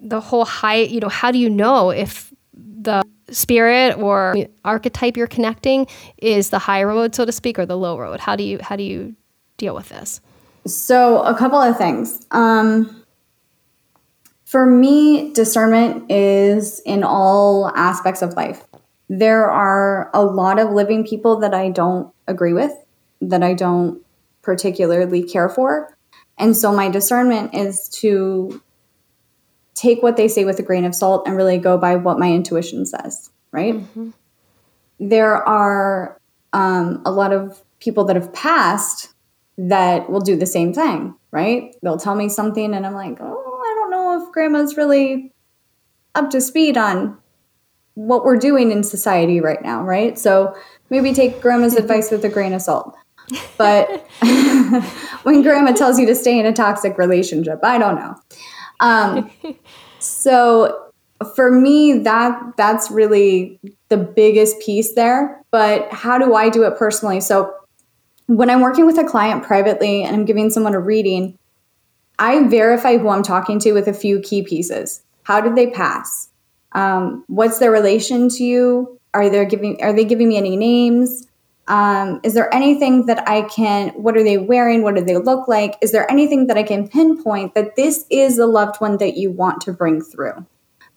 [0.00, 5.26] the whole high, you know, how do you know if the spirit or archetype you're
[5.26, 5.86] connecting
[6.18, 8.20] is the high road, so to speak, or the low road?
[8.20, 9.14] How do you how do you
[9.56, 10.20] deal with this?
[10.66, 12.24] So a couple of things.
[12.30, 13.04] Um,
[14.44, 18.62] for me, discernment is in all aspects of life.
[19.08, 22.72] There are a lot of living people that I don't agree with,
[23.22, 24.02] that I don't
[24.42, 25.96] particularly care for.
[26.38, 28.62] And so my discernment is to
[29.74, 32.32] take what they say with a grain of salt and really go by what my
[32.32, 33.74] intuition says, right?
[33.74, 34.10] Mm-hmm.
[35.00, 36.20] There are
[36.52, 39.12] um, a lot of people that have passed
[39.58, 41.74] that will do the same thing, right?
[41.82, 45.32] They'll tell me something and I'm like, oh, I don't know if grandma's really
[46.14, 47.18] up to speed on
[47.94, 50.18] what we're doing in society right now, right?
[50.18, 50.56] So
[50.90, 52.96] maybe take grandma's advice with a grain of salt.
[53.56, 53.88] But
[55.22, 58.16] when grandma tells you to stay in a toxic relationship, I don't know.
[58.82, 59.30] Um,
[59.98, 60.90] so
[61.34, 65.42] for me, that that's really the biggest piece there.
[65.50, 67.20] But how do I do it personally?
[67.20, 67.54] So
[68.26, 71.38] when I'm working with a client privately and I'm giving someone a reading,
[72.18, 75.02] I verify who I'm talking to with a few key pieces.
[75.22, 76.28] How did they pass?
[76.72, 78.98] Um, what's their relation to you?
[79.14, 81.26] Are they giving Are they giving me any names?
[81.68, 84.82] Um, is there anything that I can, what are they wearing?
[84.82, 85.76] What do they look like?
[85.80, 89.30] Is there anything that I can pinpoint that this is the loved one that you
[89.30, 90.44] want to bring through?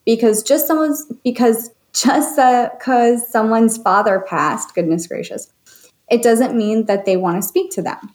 [0.05, 5.51] Because just someone's, because just because someone's father passed, goodness gracious,
[6.09, 8.13] it doesn't mean that they want to speak to them,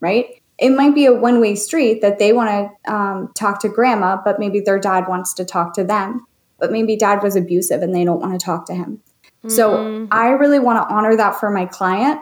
[0.00, 0.40] right?
[0.58, 4.18] It might be a one way street that they want to um, talk to grandma,
[4.24, 6.26] but maybe their dad wants to talk to them.
[6.58, 9.02] But maybe dad was abusive and they don't want to talk to him.
[9.48, 10.06] So mm-hmm.
[10.10, 12.20] I really want to honor that for my client.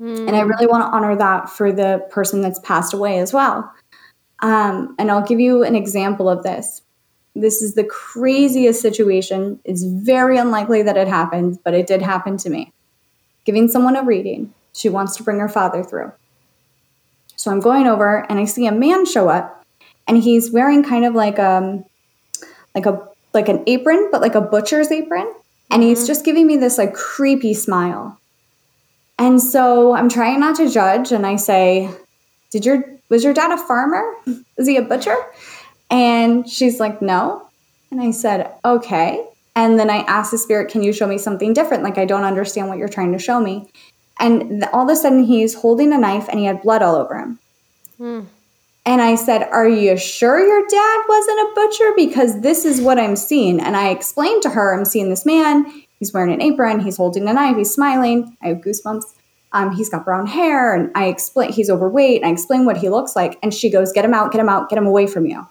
[0.00, 0.26] Mm.
[0.26, 3.72] And I really want to honor that for the person that's passed away as well.
[4.40, 6.82] Um, and I'll give you an example of this.
[7.34, 9.60] This is the craziest situation.
[9.64, 12.72] It's very unlikely that it happened, but it did happen to me.
[13.44, 16.12] Giving someone a reading, she wants to bring her father through.
[17.36, 19.64] So I'm going over and I see a man show up
[20.06, 21.84] and he's wearing kind of like um
[22.74, 25.32] like a like an apron, but like a butcher's apron
[25.70, 26.06] and he's mm-hmm.
[26.06, 28.18] just giving me this like creepy smile.
[29.18, 31.90] And so I'm trying not to judge and I say,
[32.50, 34.14] "Did your was your dad a farmer?
[34.56, 35.16] Is he a butcher?"
[35.90, 37.48] And she's like, "No."
[37.90, 39.24] And I said, "Okay."
[39.56, 41.82] And then I asked the spirit, "Can you show me something different?
[41.82, 43.70] Like I don't understand what you're trying to show me."
[44.18, 47.18] And all of a sudden he's holding a knife and he had blood all over
[47.18, 47.38] him.
[47.98, 48.20] Hmm.
[48.86, 51.92] And I said, Are you sure your dad wasn't a butcher?
[51.96, 53.60] Because this is what I'm seeing.
[53.60, 55.64] And I explained to her, I'm seeing this man.
[55.98, 56.80] He's wearing an apron.
[56.80, 57.56] He's holding a knife.
[57.56, 58.36] He's smiling.
[58.42, 59.04] I have goosebumps.
[59.52, 60.74] Um, he's got brown hair.
[60.74, 62.20] And I explain, he's overweight.
[62.20, 63.38] And I explain what he looks like.
[63.42, 65.46] And she goes, Get him out, get him out, get him away from you.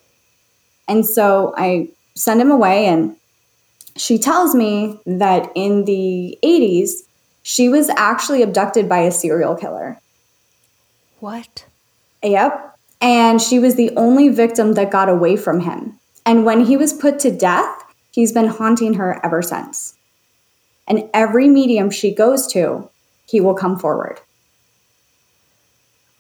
[0.88, 2.86] And so I send him away.
[2.86, 3.16] And
[3.96, 6.92] she tells me that in the 80s,
[7.42, 10.00] she was actually abducted by a serial killer.
[11.20, 11.66] What?
[12.22, 12.73] Yep
[13.04, 16.00] and she was the only victim that got away from him.
[16.26, 19.96] And when he was put to death, he's been haunting her ever since.
[20.88, 22.90] And every medium she goes to,
[23.28, 24.22] he will come forward.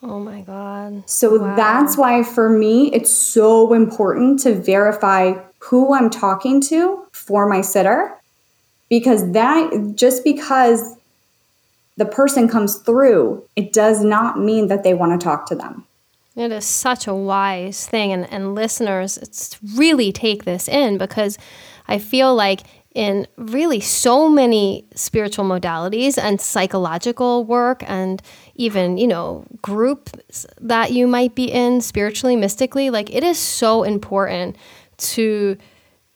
[0.01, 1.09] Oh my God.
[1.09, 1.55] So wow.
[1.55, 7.61] that's why for me, it's so important to verify who I'm talking to for my
[7.61, 8.13] sitter.
[8.89, 10.97] Because that, just because
[11.95, 15.85] the person comes through, it does not mean that they want to talk to them.
[16.35, 18.11] It is such a wise thing.
[18.11, 21.37] And, and listeners, it's really take this in because
[21.87, 22.61] I feel like
[22.95, 28.21] in really so many spiritual modalities and psychological work and
[28.55, 33.83] even, you know, groups that you might be in spiritually, mystically, like it is so
[33.83, 34.55] important
[34.97, 35.57] to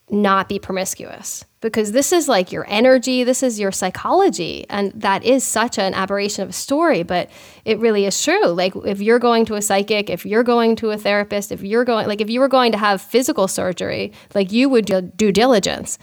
[0.09, 4.65] not be promiscuous because this is like your energy, this is your psychology.
[4.69, 7.29] And that is such an aberration of a story, but
[7.65, 8.47] it really is true.
[8.47, 11.85] Like, if you're going to a psychic, if you're going to a therapist, if you're
[11.85, 15.31] going, like, if you were going to have physical surgery, like, you would do due
[15.31, 15.99] diligence.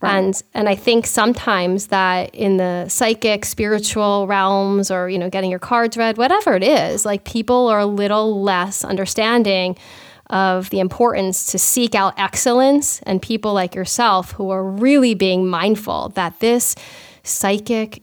[0.00, 0.16] Right.
[0.16, 5.48] And and I think sometimes that in the psychic, spiritual realms, or you know, getting
[5.48, 9.76] your cards read, whatever it is, like people are a little less understanding
[10.32, 15.46] of the importance to seek out excellence and people like yourself who are really being
[15.46, 16.74] mindful that this
[17.22, 18.02] psychic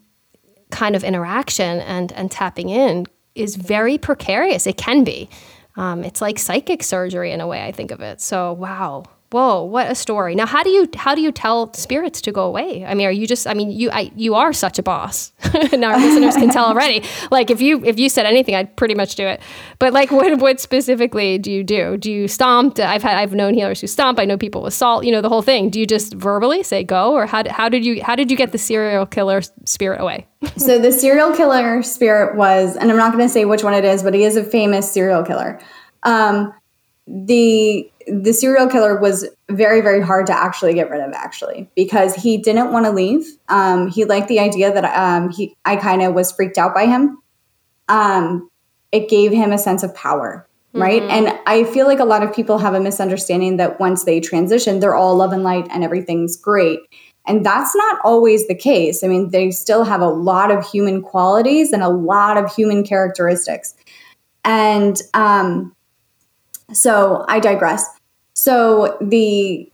[0.72, 4.68] kind of interaction and, and tapping in is very precarious.
[4.68, 5.28] It can be.
[5.76, 8.22] Um, it's like psychic surgery in a way, I think of it.
[8.22, 10.36] So, wow whoa what a story.
[10.36, 12.86] Now how do you how do you tell spirits to go away?
[12.86, 15.32] I mean are you just i mean you I, you are such a boss.
[15.72, 17.04] And our listeners can tell already.
[17.32, 19.42] Like if you if you said anything i'd pretty much do it.
[19.78, 21.98] But like what what specifically do you do?
[21.98, 22.80] Do you stomp?
[22.80, 24.20] I've had i've known healers who stomp.
[24.20, 25.70] I know people with salt you know the whole thing.
[25.70, 28.52] Do you just verbally say go or how, how did you how did you get
[28.52, 30.28] the serial killer spirit away?
[30.58, 33.86] So the serial killer spirit was and i'm not going to say which one it
[33.86, 35.60] is but he is a famous serial killer.
[36.04, 36.54] Um,
[37.08, 42.16] the the serial killer was very very hard to actually get rid of actually because
[42.16, 43.26] he didn't want to leave.
[43.48, 46.86] Um, he liked the idea that um, he i kind of was freaked out by
[46.86, 47.18] him.
[47.88, 48.50] Um,
[48.92, 51.02] it gave him a sense of power right?
[51.02, 51.28] Mm-hmm.
[51.28, 54.80] and i feel like a lot of people have a misunderstanding that once they transition
[54.80, 56.80] they're all love and light and everything's great.
[57.26, 59.04] And that's not always the case.
[59.04, 62.84] I mean they still have a lot of human qualities and a lot of human
[62.84, 63.76] characteristics.
[64.44, 65.76] And um,
[66.74, 67.86] so I digress.
[68.40, 69.70] So the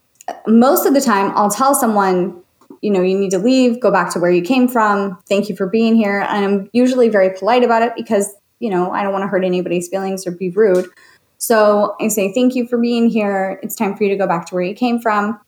[0.47, 2.41] most of the time I'll tell someone,
[2.81, 5.19] you know, you need to leave, go back to where you came from.
[5.29, 6.21] Thank you for being here.
[6.21, 9.45] And I'm usually very polite about it because, you know, I don't want to hurt
[9.45, 10.89] anybody's feelings or be rude.
[11.37, 13.59] So I say, thank you for being here.
[13.61, 15.39] It's time for you to go back to where you came from.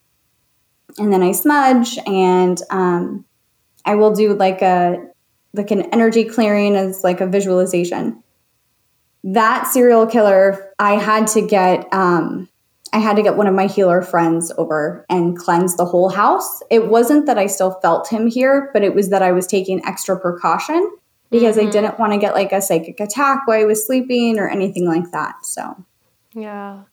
[0.99, 3.25] And then I smudge and um,
[3.83, 5.07] I will do like a
[5.55, 8.21] like an energy clearing as like a visualization
[9.23, 12.47] that serial killer, I had to get um,
[12.93, 16.61] I had to get one of my healer friends over and cleanse the whole house.
[16.69, 19.83] It wasn't that I still felt him here, but it was that I was taking
[19.85, 20.91] extra precaution
[21.29, 21.67] because mm-hmm.
[21.67, 24.85] I didn't want to get like a psychic attack while I was sleeping or anything
[24.85, 25.45] like that.
[25.45, 25.83] So,
[26.33, 26.83] yeah.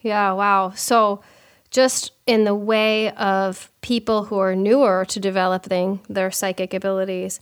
[0.00, 0.32] Yeah.
[0.32, 0.70] Wow.
[0.70, 1.22] So,
[1.70, 7.40] just in the way of people who are newer to developing their psychic abilities,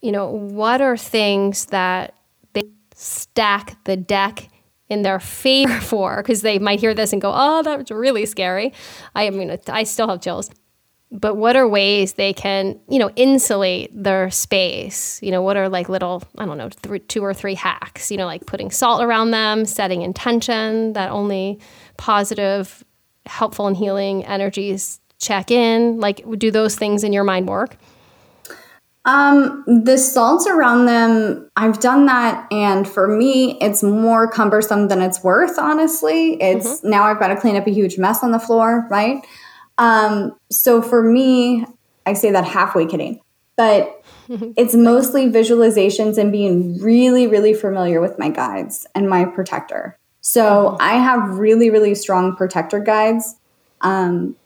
[0.00, 2.14] you know, what are things that
[2.52, 2.62] they
[2.94, 4.48] stack the deck
[4.88, 8.72] in their favor for because they might hear this and go, "Oh, that's really scary."
[9.14, 10.50] I mean, I still have chills.
[11.10, 15.18] But what are ways they can, you know, insulate their space?
[15.22, 18.10] You know, what are like little, I don't know, th- two or three hacks?
[18.10, 21.60] You know, like putting salt around them, setting intention that only
[21.96, 22.84] positive,
[23.24, 25.98] helpful, and healing energies check in.
[25.98, 27.78] Like, do those things in your mind work?
[29.08, 35.00] Um, the salts around them, I've done that, and for me, it's more cumbersome than
[35.00, 35.58] it's worth.
[35.58, 36.90] Honestly, it's mm-hmm.
[36.90, 39.26] now I've got to clean up a huge mess on the floor, right?
[39.78, 41.64] Um, so for me,
[42.04, 43.22] I say that halfway kidding,
[43.56, 49.98] but it's mostly visualizations and being really, really familiar with my guides and my protector.
[50.20, 50.82] So mm-hmm.
[50.82, 53.36] I have really, really strong protector guides.
[53.80, 54.36] Um,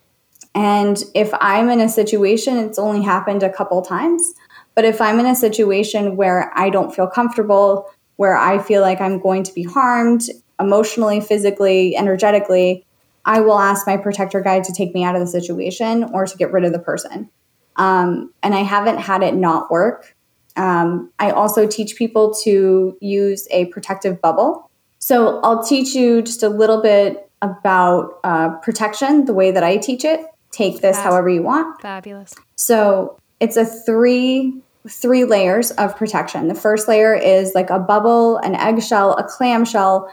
[0.54, 4.34] and if I'm in a situation, it's only happened a couple times.
[4.74, 9.00] But if I'm in a situation where I don't feel comfortable, where I feel like
[9.00, 10.22] I'm going to be harmed
[10.60, 12.84] emotionally, physically, energetically,
[13.24, 16.36] I will ask my protector guide to take me out of the situation or to
[16.36, 17.30] get rid of the person.
[17.76, 20.14] Um, and I haven't had it not work.
[20.56, 24.70] Um, I also teach people to use a protective bubble.
[24.98, 29.76] So I'll teach you just a little bit about uh, protection, the way that I
[29.76, 30.20] teach it.
[30.50, 31.80] Take this Fab- however you want.
[31.80, 32.34] Fabulous.
[32.56, 34.54] So it's a three
[34.88, 36.48] three layers of protection.
[36.48, 40.10] The first layer is like a bubble, an eggshell, a clamshell.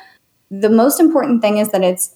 [0.52, 2.16] The most important thing is that it's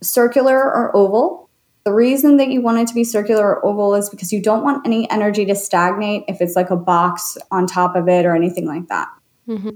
[0.00, 1.48] circular or oval.
[1.84, 4.62] The reason that you want it to be circular or oval is because you don't
[4.62, 8.36] want any energy to stagnate if it's like a box on top of it or
[8.36, 9.08] anything like that.
[9.48, 9.70] Mm-hmm.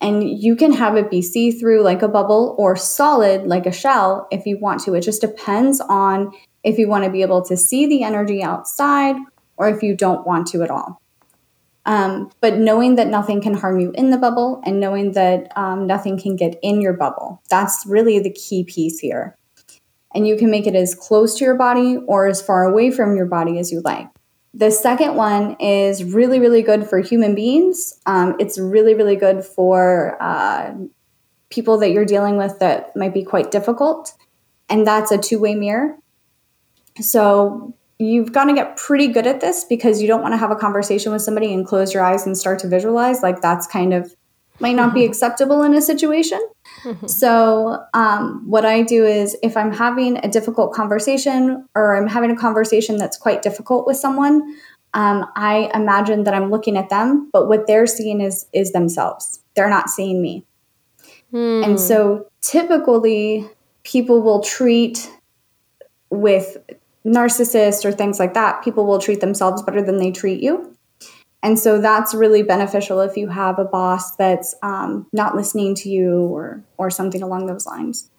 [0.00, 3.72] And you can have it be see through like a bubble or solid like a
[3.72, 4.94] shell if you want to.
[4.94, 6.32] It just depends on
[6.64, 9.16] if you want to be able to see the energy outside
[9.58, 11.00] or if you don't want to at all.
[11.88, 15.86] Um, but knowing that nothing can harm you in the bubble and knowing that um,
[15.86, 19.36] nothing can get in your bubble, that's really the key piece here.
[20.14, 23.16] And you can make it as close to your body or as far away from
[23.16, 24.08] your body as you like.
[24.52, 27.98] The second one is really, really good for human beings.
[28.04, 30.74] Um, it's really, really good for uh,
[31.50, 34.12] people that you're dealing with that might be quite difficult.
[34.68, 35.96] And that's a two way mirror.
[37.00, 40.50] So you've got to get pretty good at this because you don't want to have
[40.50, 43.22] a conversation with somebody and close your eyes and start to visualize.
[43.22, 44.14] Like that's kind of
[44.60, 46.40] might not be acceptable in a situation.
[46.82, 47.06] Mm-hmm.
[47.06, 52.30] So, um, what I do is if I'm having a difficult conversation or I'm having
[52.30, 54.56] a conversation that's quite difficult with someone,
[54.94, 59.40] um, I imagine that I'm looking at them, but what they're seeing is is themselves.
[59.54, 60.44] They're not seeing me.
[61.32, 61.64] Mm.
[61.64, 63.48] And so, typically,
[63.84, 65.10] people will treat
[66.10, 66.56] with
[67.06, 70.74] narcissist or things like that, people will treat themselves better than they treat you.
[71.42, 75.88] And so that's really beneficial if you have a boss that's um, not listening to
[75.88, 78.10] you or, or something along those lines.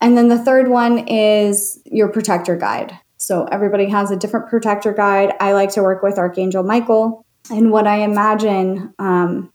[0.00, 2.98] And then the third one is your protector guide.
[3.18, 5.34] So everybody has a different protector guide.
[5.38, 7.24] I like to work with Archangel Michael.
[7.50, 9.52] And what I imagine, um,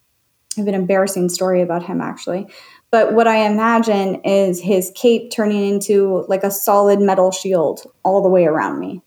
[0.55, 2.47] I have an embarrassing story about him actually.
[2.89, 8.21] But what I imagine is his cape turning into like a solid metal shield all
[8.21, 9.01] the way around me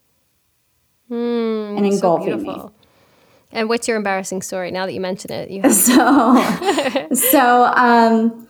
[1.10, 2.62] mm, and engulfing so me.
[3.52, 5.50] And what's your embarrassing story now that you mention it?
[5.50, 8.48] You so, so um,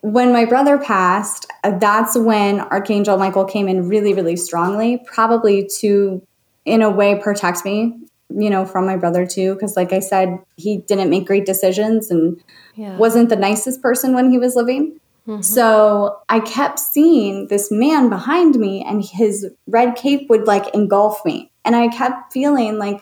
[0.00, 6.26] when my brother passed, that's when Archangel Michael came in really, really strongly, probably to,
[6.64, 8.00] in a way, protect me
[8.30, 9.56] you know, from my brother too.
[9.56, 12.42] Cause like I said, he didn't make great decisions and
[12.74, 12.96] yeah.
[12.96, 15.00] wasn't the nicest person when he was living.
[15.26, 15.42] Mm-hmm.
[15.42, 21.24] So I kept seeing this man behind me and his red cape would like engulf
[21.24, 21.50] me.
[21.64, 23.00] And I kept feeling like,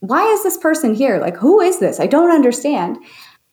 [0.00, 1.18] why is this person here?
[1.18, 2.00] Like, who is this?
[2.00, 2.98] I don't understand.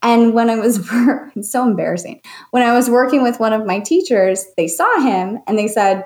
[0.01, 0.79] And when I was,
[1.35, 2.21] it's so embarrassing.
[2.51, 6.05] When I was working with one of my teachers, they saw him and they said,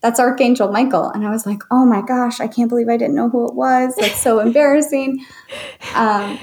[0.00, 1.10] that's Archangel Michael.
[1.10, 3.54] And I was like, oh my gosh, I can't believe I didn't know who it
[3.54, 3.94] was.
[3.96, 5.24] That's so embarrassing.
[5.94, 6.38] Um,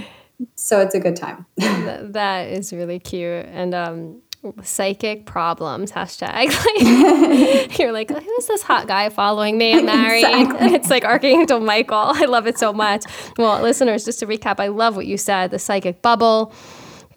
[0.56, 1.46] so it's a good time.
[1.58, 3.46] that is really cute.
[3.46, 4.22] And um,
[4.62, 6.48] psychic problems hashtag.
[6.48, 9.74] Like, you're like, who is this hot guy following me?
[9.74, 10.24] I'm married.
[10.26, 10.74] Exactly.
[10.74, 12.12] It's like Archangel Michael.
[12.14, 13.06] I love it so much.
[13.38, 16.54] Well, listeners, just to recap, I love what you said the psychic bubble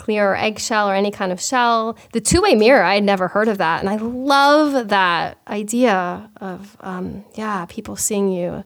[0.07, 1.99] clear eggshell or any kind of shell.
[2.13, 3.81] The two way mirror, I had never heard of that.
[3.81, 8.63] And I love that idea of, um, yeah, people seeing you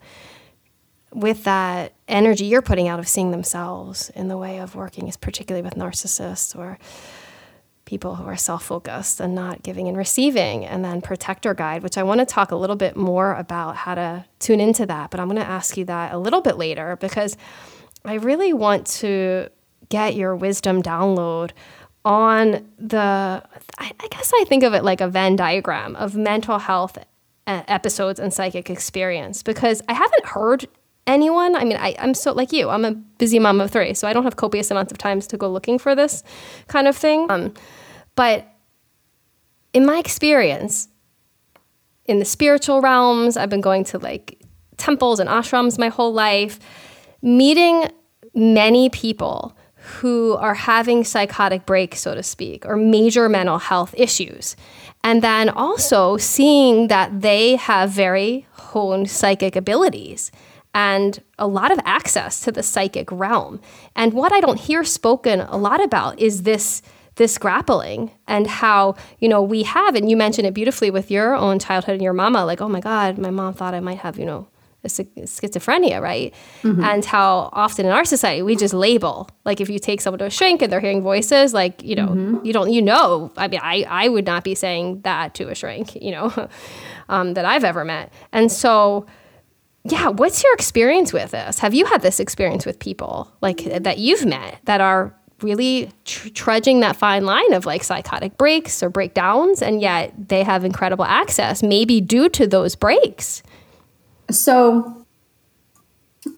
[1.14, 5.16] with that energy you're putting out of seeing themselves in the way of working, is
[5.16, 6.78] particularly with narcissists or
[7.86, 11.96] people who are self focused and not giving and receiving, and then protector guide, which
[11.96, 15.10] I want to talk a little bit more about how to tune into that.
[15.10, 17.38] But I'm going to ask you that a little bit later because
[18.04, 19.48] I really want to
[19.90, 21.50] get your wisdom download
[22.04, 23.42] on the,
[23.78, 26.96] I, guess I think of it like a Venn diagram of mental health
[27.46, 30.66] episodes and psychic experience because I haven't heard
[31.06, 31.56] anyone.
[31.56, 34.12] I mean, I, I'm so like you, I'm a busy mom of three, so I
[34.12, 36.22] don't have copious amounts of times to go looking for this
[36.68, 37.30] kind of thing.
[37.30, 37.52] Um,
[38.14, 38.46] but
[39.72, 40.88] in my experience,
[42.06, 44.40] in the spiritual realms, I've been going to like
[44.76, 46.58] temples and ashrams my whole life,
[47.22, 47.90] meeting
[48.34, 54.56] many people who are having psychotic breaks, so to speak, or major mental health issues.
[55.02, 60.30] And then also seeing that they have very honed psychic abilities
[60.74, 63.60] and a lot of access to the psychic realm.
[63.96, 66.82] And what I don't hear spoken a lot about is this
[67.16, 71.34] this grappling and how you know we have and you mentioned it beautifully with your
[71.34, 74.18] own childhood and your mama like oh my god my mom thought i might have
[74.18, 74.48] you know
[74.88, 76.82] schizophrenia right mm-hmm.
[76.82, 80.24] and how often in our society we just label like if you take someone to
[80.24, 82.44] a shrink and they're hearing voices like you know mm-hmm.
[82.44, 85.54] you don't you know i mean i i would not be saying that to a
[85.54, 86.48] shrink you know
[87.08, 89.06] um, that i've ever met and so
[89.84, 93.98] yeah what's your experience with this have you had this experience with people like that
[93.98, 98.90] you've met that are really tr- trudging that fine line of like psychotic breaks or
[98.90, 103.42] breakdowns, and yet they have incredible access, maybe due to those breaks.
[104.30, 105.06] So,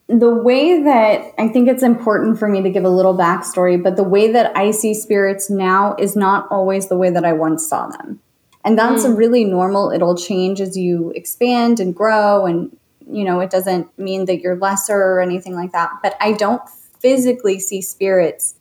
[0.07, 3.95] the way that I think it's important for me to give a little backstory, but
[3.95, 7.67] the way that I see spirits now is not always the way that I once
[7.67, 8.21] saw them.
[8.63, 9.17] And that's mm.
[9.17, 9.91] really normal.
[9.91, 12.45] It'll change as you expand and grow.
[12.45, 12.75] And,
[13.09, 15.91] you know, it doesn't mean that you're lesser or anything like that.
[16.01, 16.61] But I don't
[16.99, 18.55] physically see spirits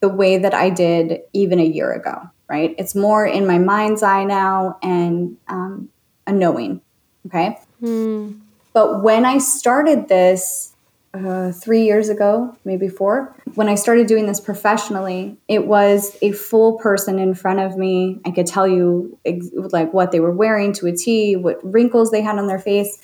[0.00, 2.74] the way that I did even a year ago, right?
[2.78, 5.88] It's more in my mind's eye now and um,
[6.24, 6.80] a knowing,
[7.26, 7.58] okay?
[7.82, 8.40] Mm.
[8.72, 10.74] But when I started this
[11.14, 16.32] uh, three years ago, maybe four, when I started doing this professionally, it was a
[16.32, 18.20] full person in front of me.
[18.24, 22.10] I could tell you ex- like what they were wearing to a T, what wrinkles
[22.10, 23.00] they had on their face.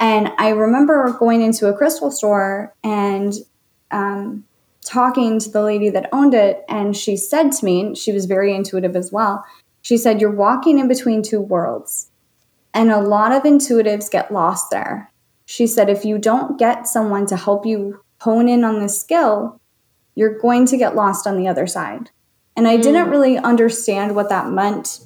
[0.00, 3.34] And I remember going into a crystal store and
[3.90, 4.44] um,
[4.84, 8.26] talking to the lady that owned it, and she said to me, and she was
[8.26, 9.44] very intuitive as well.
[9.82, 12.09] She said, You're walking in between two worlds.
[12.72, 15.10] And a lot of intuitives get lost there.
[15.44, 19.60] She said, If you don't get someone to help you hone in on this skill,
[20.14, 22.10] you're going to get lost on the other side.
[22.56, 22.82] And I mm.
[22.82, 25.00] didn't really understand what that meant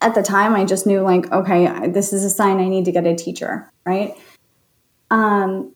[0.00, 0.54] at the time.
[0.54, 3.70] I just knew, like, okay, this is a sign I need to get a teacher,
[3.84, 4.14] right?
[5.10, 5.74] Um,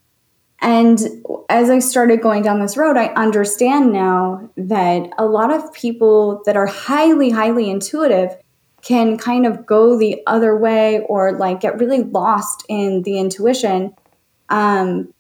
[0.61, 1.01] and
[1.49, 6.43] as I started going down this road, I understand now that a lot of people
[6.47, 8.37] that are highly, highly intuitive
[8.83, 13.95] can kind of go the other way or like get really lost in the intuition
[14.49, 15.13] um,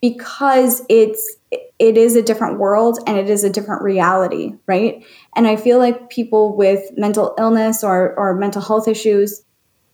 [0.00, 1.36] because it's
[1.78, 5.04] it is a different world and it is a different reality right
[5.36, 9.44] and i feel like people with mental illness or, or mental health issues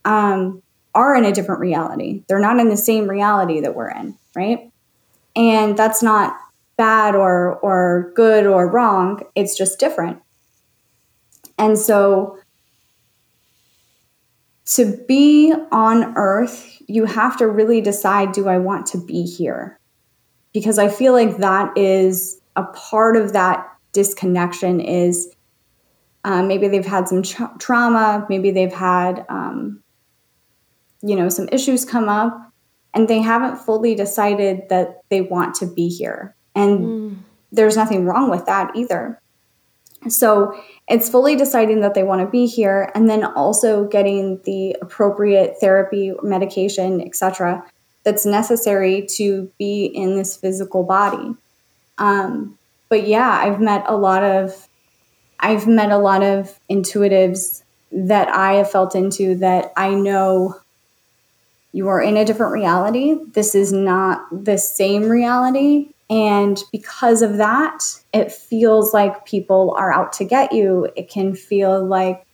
[0.05, 0.63] um,
[0.95, 4.71] are in a different reality they're not in the same reality that we're in right?
[5.35, 6.37] And that's not
[6.77, 9.21] bad or or good or wrong.
[9.35, 10.21] It's just different.
[11.57, 12.39] And so
[14.75, 19.79] to be on earth, you have to really decide do I want to be here?
[20.53, 25.33] Because I feel like that is a part of that disconnection is
[26.23, 29.81] uh, maybe they've had some tra- trauma, maybe they've had um,
[31.01, 32.51] you know some issues come up
[32.93, 36.35] and they haven't fully decided that they want to be here.
[36.55, 37.17] And mm.
[37.51, 39.19] there's nothing wrong with that either.
[40.07, 44.75] So it's fully deciding that they want to be here and then also getting the
[44.81, 47.63] appropriate therapy, medication, etc.
[48.03, 51.35] that's necessary to be in this physical body.
[51.97, 54.67] Um, but yeah, I've met a lot of
[55.39, 60.55] I've met a lot of intuitives that I have felt into that I know
[61.71, 63.15] you are in a different reality.
[63.33, 65.89] This is not the same reality.
[66.09, 67.83] And because of that,
[68.13, 70.89] it feels like people are out to get you.
[70.95, 72.25] It can feel like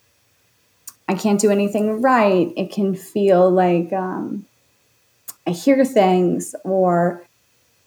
[1.07, 2.51] I can't do anything right.
[2.55, 4.45] It can feel like um,
[5.45, 7.23] I hear things or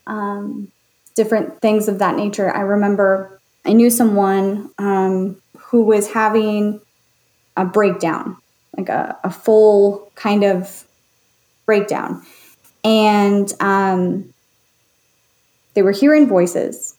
[0.05, 0.71] um,
[1.15, 2.55] different things of that nature.
[2.55, 6.81] I remember I knew someone um, who was having
[7.57, 8.37] a breakdown,
[8.77, 10.87] like a, a full kind of
[11.65, 12.25] breakdown.
[12.83, 14.33] And um,
[15.79, 16.97] they were hearing voices,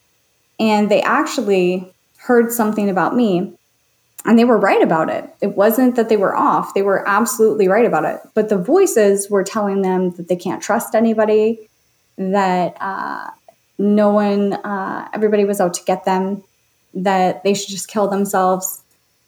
[0.58, 3.52] and they actually heard something about me,
[4.24, 5.28] and they were right about it.
[5.42, 8.20] It wasn't that they were off, they were absolutely right about it.
[8.32, 11.58] But the voices were telling them that they can't trust anybody,
[12.16, 13.28] that uh,
[13.76, 16.42] no one, uh, everybody was out to get them,
[16.94, 18.80] that they should just kill themselves.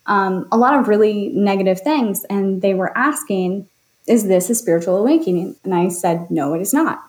[0.06, 2.24] Um, a lot of really negative things.
[2.30, 3.68] And they were asking,
[4.06, 5.56] Is this a spiritual awakening?
[5.62, 7.02] And I said, No, it is not.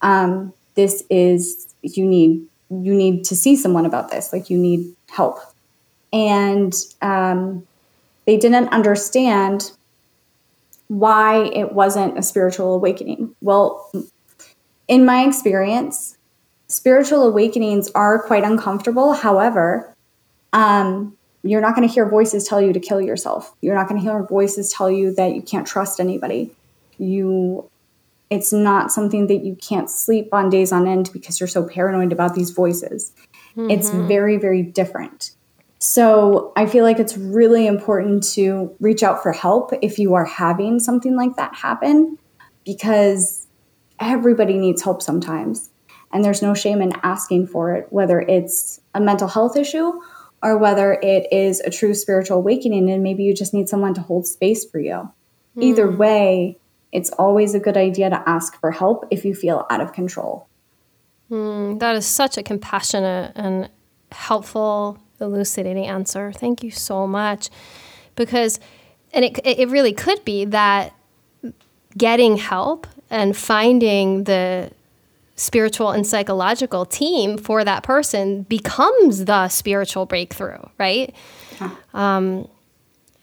[0.00, 4.32] Um, this is, you need, you need to see someone about this.
[4.32, 5.38] Like, you need help.
[6.12, 7.66] And um,
[8.26, 9.72] they didn't understand
[10.88, 13.34] why it wasn't a spiritual awakening.
[13.40, 13.90] Well,
[14.88, 16.18] in my experience,
[16.68, 19.14] spiritual awakenings are quite uncomfortable.
[19.14, 19.94] However,
[20.52, 23.54] um, you're not going to hear voices tell you to kill yourself.
[23.62, 26.50] You're not going to hear voices tell you that you can't trust anybody.
[26.98, 27.68] You,
[28.32, 32.12] it's not something that you can't sleep on days on end because you're so paranoid
[32.12, 33.12] about these voices.
[33.56, 33.70] Mm-hmm.
[33.70, 35.32] It's very, very different.
[35.78, 40.24] So I feel like it's really important to reach out for help if you are
[40.24, 42.16] having something like that happen
[42.64, 43.46] because
[44.00, 45.68] everybody needs help sometimes
[46.10, 49.92] and there's no shame in asking for it, whether it's a mental health issue
[50.42, 54.00] or whether it is a true spiritual awakening and maybe you just need someone to
[54.00, 55.10] hold space for you.
[55.54, 55.62] Mm.
[55.64, 56.58] Either way,
[56.92, 60.46] it's always a good idea to ask for help if you feel out of control.
[61.30, 63.70] Mm, that is such a compassionate and
[64.10, 66.32] helpful, elucidating answer.
[66.32, 67.48] Thank you so much.
[68.14, 68.60] Because,
[69.12, 70.92] and it, it really could be that
[71.96, 74.70] getting help and finding the
[75.36, 81.14] spiritual and psychological team for that person becomes the spiritual breakthrough, right?
[81.60, 81.70] Yeah.
[81.94, 82.48] Um,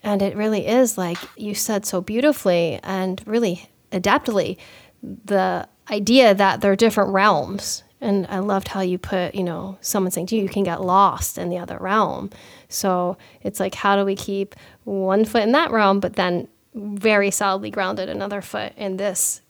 [0.03, 4.57] and it really is like you said so beautifully and really adeptly
[5.01, 7.83] the idea that there are different realms.
[8.01, 10.81] And I loved how you put, you know, someone saying to you, you can get
[10.81, 12.29] lost in the other realm.
[12.69, 17.29] So it's like, how do we keep one foot in that realm, but then very
[17.31, 19.41] solidly grounded another foot in this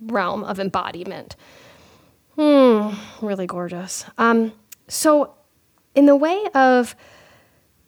[0.00, 1.34] realm of embodiment?
[2.36, 4.04] Hmm, really gorgeous.
[4.18, 4.52] Um,
[4.86, 5.34] so,
[5.94, 6.94] in the way of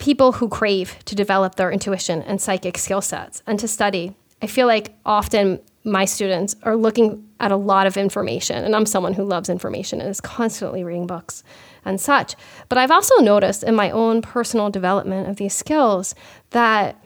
[0.02, 4.48] people who crave to develop their intuition and psychic skill sets and to study, I
[4.48, 9.12] feel like often my students are looking at a lot of information, and I'm someone
[9.12, 11.44] who loves information and is constantly reading books
[11.84, 12.34] and such.
[12.68, 16.16] But I've also noticed in my own personal development of these skills
[16.50, 17.00] that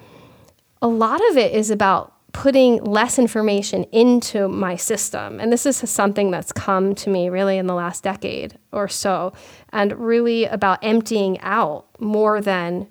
[0.80, 5.40] a lot of it is about putting less information into my system.
[5.40, 9.32] And this is something that's come to me really in the last decade or so,
[9.70, 12.88] and really about emptying out more than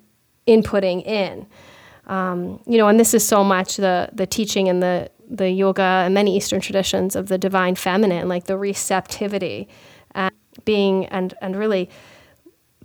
[0.48, 1.46] inputting in.
[2.08, 6.02] Um, you know, and this is so much the the teaching and the the yoga
[6.04, 9.68] and many Eastern traditions of the divine feminine, like the receptivity,
[10.16, 10.34] and
[10.64, 11.88] being and and really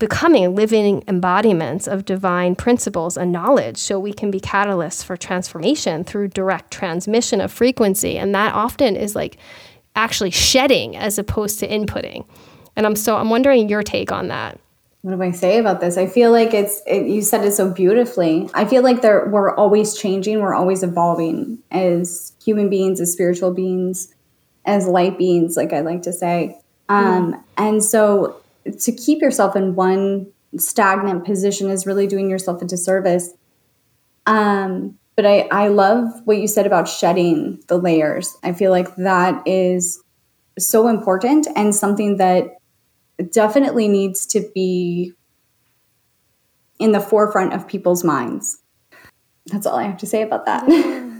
[0.01, 6.03] becoming living embodiments of divine principles and knowledge so we can be catalysts for transformation
[6.03, 9.37] through direct transmission of frequency and that often is like
[9.95, 12.25] actually shedding as opposed to inputting
[12.75, 14.59] and i'm so i'm wondering your take on that
[15.03, 15.97] what do I say about this?
[15.97, 18.47] I feel like it's it, you said it so beautifully.
[18.53, 23.51] I feel like there we're always changing, we're always evolving as human beings, as spiritual
[23.51, 24.13] beings,
[24.63, 26.55] as light beings, like I like to say.
[26.87, 27.43] Um.
[27.57, 33.31] And so to keep yourself in one stagnant position is really doing yourself a disservice.
[34.25, 38.35] Um, but I, I love what you said about shedding the layers.
[38.43, 40.01] I feel like that is
[40.57, 42.57] so important and something that
[43.31, 45.13] definitely needs to be
[46.79, 48.61] in the forefront of people's minds.
[49.47, 50.65] That's all I have to say about that.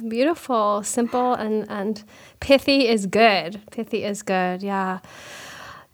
[0.10, 2.04] Beautiful, simple, and, and
[2.39, 3.62] pithy is good.
[3.72, 5.00] Pithy is good, yeah.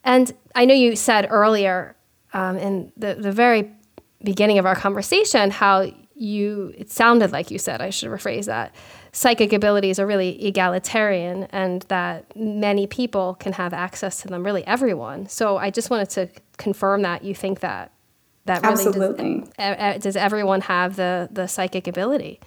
[0.08, 1.97] And I know you said earlier
[2.32, 3.70] um, in the, the very
[4.24, 8.74] beginning of our conversation how you, it sounded like you said, I should rephrase that,
[9.12, 14.66] psychic abilities are really egalitarian and that many people can have access to them, really
[14.66, 15.28] everyone.
[15.28, 17.91] So I just wanted to confirm that you think that.
[18.45, 19.43] That really Absolutely.
[19.58, 22.39] Does, does everyone have the, the psychic ability?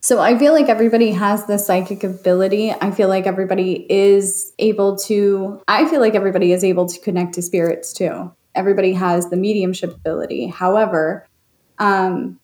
[0.00, 2.72] So I feel like everybody has the psychic ability.
[2.72, 7.34] I feel like everybody is able to, I feel like everybody is able to connect
[7.34, 8.32] to spirits too.
[8.54, 10.46] Everybody has the mediumship ability.
[10.46, 11.26] However,
[11.78, 12.38] um,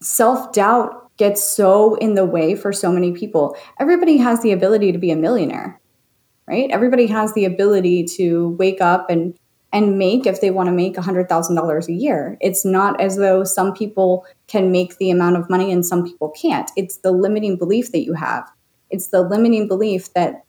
[0.00, 3.56] self doubt gets so in the way for so many people.
[3.78, 5.78] Everybody has the ability to be a millionaire,
[6.46, 6.70] right?
[6.70, 9.36] Everybody has the ability to wake up and
[9.72, 12.36] and make if they want to make $100,000 a year.
[12.40, 16.30] It's not as though some people can make the amount of money and some people
[16.30, 16.70] can't.
[16.76, 18.50] It's the limiting belief that you have.
[18.90, 20.44] It's the limiting belief that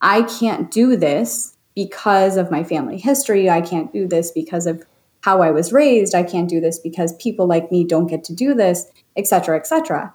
[0.00, 3.48] I can't do this because of my family history.
[3.48, 4.84] I can't do this because of
[5.20, 6.14] how I was raised.
[6.14, 10.12] I can't do this because people like me don't get to do this, etc., etc.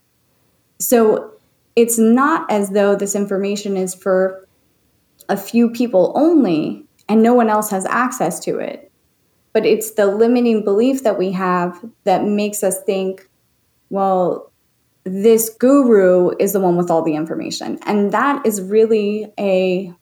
[0.80, 1.32] So
[1.76, 4.46] it's not as though this information is for
[5.30, 8.92] a few people only and no one else has access to it.
[9.54, 13.30] But it's the limiting belief that we have that makes us think,
[13.90, 14.52] well,
[15.04, 17.78] this guru is the one with all the information.
[17.86, 19.94] And that is really a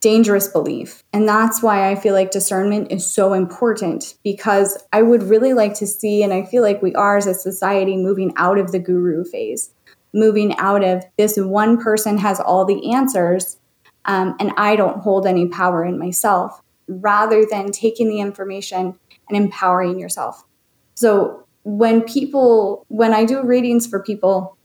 [0.00, 1.02] dangerous belief.
[1.12, 5.74] And that's why I feel like discernment is so important because I would really like
[5.74, 8.78] to see, and I feel like we are as a society moving out of the
[8.78, 9.70] guru phase,
[10.12, 13.58] moving out of this one person has all the answers
[14.06, 18.98] um, and I don't hold any power in myself, rather than taking the information
[19.28, 20.44] and empowering yourself.
[20.94, 24.56] So when people, when I do readings for people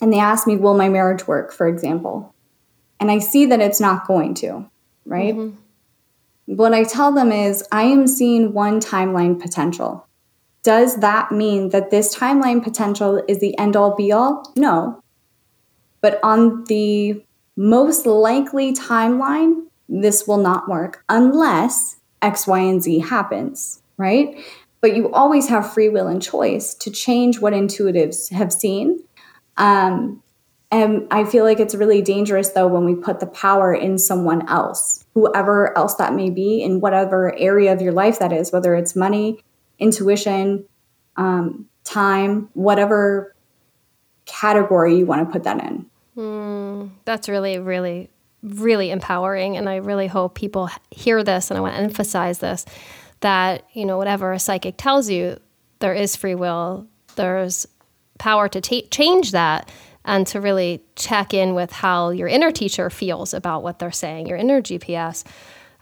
[0.00, 2.34] and they ask me, will my marriage work, for example,
[3.00, 4.68] and I see that it's not going to,
[5.06, 5.34] right?
[5.34, 5.56] Mm-hmm.
[6.56, 10.08] What I tell them is, I am seeing one timeline potential.
[10.64, 14.52] Does that mean that this timeline potential is the end all be all?
[14.56, 15.02] No.
[16.00, 17.24] But on the
[17.58, 24.38] most likely timeline, this will not work unless X, Y, and Z happens, right?
[24.80, 29.02] But you always have free will and choice to change what intuitives have seen.
[29.56, 30.22] Um,
[30.70, 34.48] and I feel like it's really dangerous though when we put the power in someone
[34.48, 38.76] else, whoever else that may be, in whatever area of your life that is, whether
[38.76, 39.42] it's money,
[39.80, 40.64] intuition,
[41.16, 43.34] um, time, whatever
[44.26, 45.86] category you want to put that in.
[46.18, 48.10] Mm, that's really, really,
[48.42, 49.56] really empowering.
[49.56, 51.50] And I really hope people hear this.
[51.50, 52.66] And I want to emphasize this
[53.20, 55.38] that, you know, whatever a psychic tells you,
[55.80, 57.66] there is free will, there's
[58.18, 59.70] power to ta- change that
[60.04, 64.26] and to really check in with how your inner teacher feels about what they're saying,
[64.26, 65.24] your inner GPS.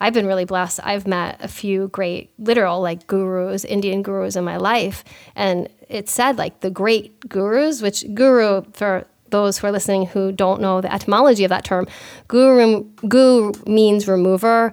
[0.00, 0.80] I've been really blessed.
[0.82, 5.04] I've met a few great literal like gurus, Indian gurus in my life.
[5.34, 10.32] And it said like the great gurus, which guru for those who are listening who
[10.32, 11.86] don't know the etymology of that term,
[12.28, 14.72] guru, guru means remover,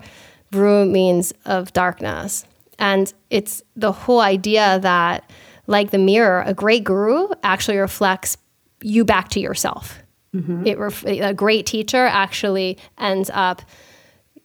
[0.51, 2.45] bru means of darkness.
[2.79, 5.29] And it's the whole idea that,
[5.67, 8.37] like the mirror, a great guru actually reflects
[8.81, 9.99] you back to yourself.
[10.35, 10.67] Mm-hmm.
[10.67, 13.61] It ref- a great teacher actually ends up,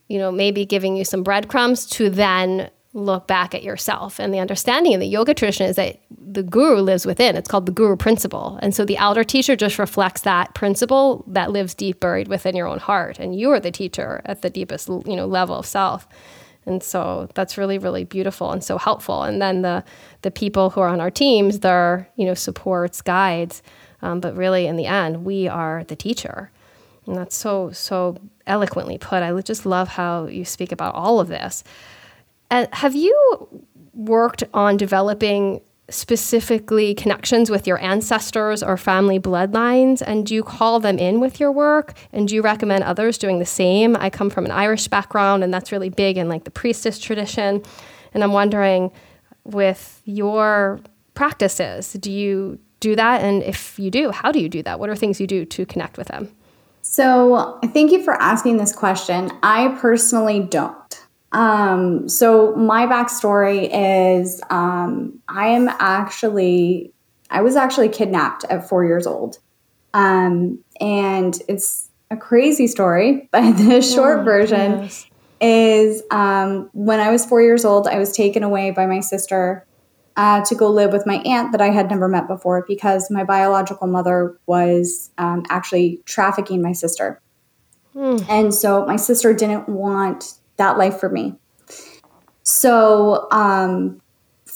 [0.08, 4.18] you know, maybe giving you some breadcrumbs to then look back at yourself.
[4.18, 7.36] And the understanding in the yoga tradition is that the guru lives within.
[7.36, 8.58] It's called the guru principle.
[8.62, 12.66] And so the outer teacher just reflects that principle that lives deep buried within your
[12.66, 13.18] own heart.
[13.18, 16.08] And you are the teacher at the deepest, you know, level of self.
[16.66, 19.22] And so that's really, really beautiful and so helpful.
[19.22, 19.84] And then the
[20.22, 23.62] the people who are on our teams, they're, you know, supports, guides.
[24.02, 26.50] Um, but really in the end, we are the teacher.
[27.06, 29.22] And that's so, so eloquently put.
[29.22, 31.64] I just love how you speak about all of this.
[32.50, 33.14] Uh, have you
[33.92, 40.02] worked on developing specifically connections with your ancestors or family bloodlines?
[40.02, 41.94] And do you call them in with your work?
[42.12, 43.96] And do you recommend others doing the same?
[43.96, 47.62] I come from an Irish background, and that's really big in like the priestess tradition.
[48.12, 48.90] And I'm wondering,
[49.44, 50.80] with your
[51.14, 53.22] practices, do you do that?
[53.22, 54.78] And if you do, how do you do that?
[54.78, 56.30] What are things you do to connect with them?
[56.82, 59.30] So, thank you for asking this question.
[59.42, 60.97] I personally don't.
[61.32, 66.92] Um, so my backstory is um, I am actually
[67.30, 69.38] I was actually kidnapped at four years old,
[69.92, 73.28] um, and it's a crazy story.
[73.32, 74.88] But the short oh, version
[75.40, 79.66] is um, when I was four years old, I was taken away by my sister
[80.16, 83.22] uh, to go live with my aunt that I had never met before because my
[83.22, 87.20] biological mother was um, actually trafficking my sister.
[87.94, 88.28] Mm.
[88.28, 91.34] And so my sister didn't want that life for me.
[92.42, 94.00] So, um,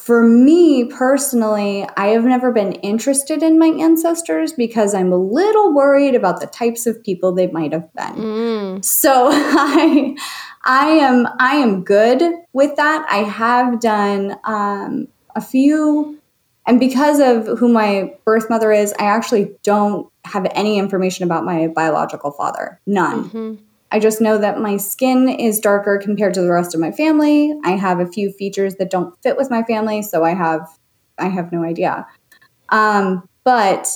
[0.02, 5.72] for me personally, I have never been interested in my ancestors because I'm a little
[5.72, 8.14] worried about the types of people they might have been.
[8.16, 8.84] Mm.
[8.84, 10.16] So I,
[10.64, 12.20] I am I am good
[12.52, 13.06] with that.
[13.08, 16.18] I have done um, a few,
[16.66, 21.44] and because of who my birth mother is, I actually don't have any information about
[21.44, 22.80] my biological father.
[22.86, 23.30] None.
[23.30, 23.64] Mm-hmm.
[23.92, 27.54] I just know that my skin is darker compared to the rest of my family.
[27.62, 30.66] I have a few features that don't fit with my family, so I have
[31.18, 32.06] I have no idea.
[32.70, 33.86] Um, but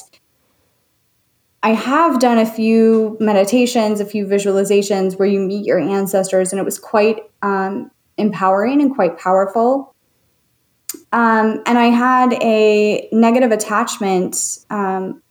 [1.62, 6.60] I have done a few meditations, a few visualizations where you meet your ancestors, and
[6.60, 9.94] it was quite um, empowering and quite powerful.
[11.10, 14.36] Um, and I had a negative attachment
[14.68, 15.22] um,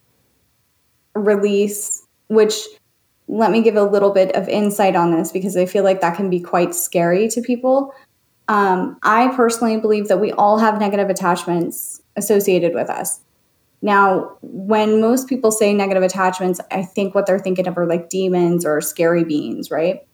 [1.14, 2.56] release, which
[3.28, 6.16] let me give a little bit of insight on this because I feel like that
[6.16, 7.94] can be quite scary to people.
[8.48, 13.22] Um, I personally believe that we all have negative attachments associated with us.
[13.82, 18.10] Now, when most people say negative attachments, I think what they're thinking of are like
[18.10, 20.06] demons or scary beings, right?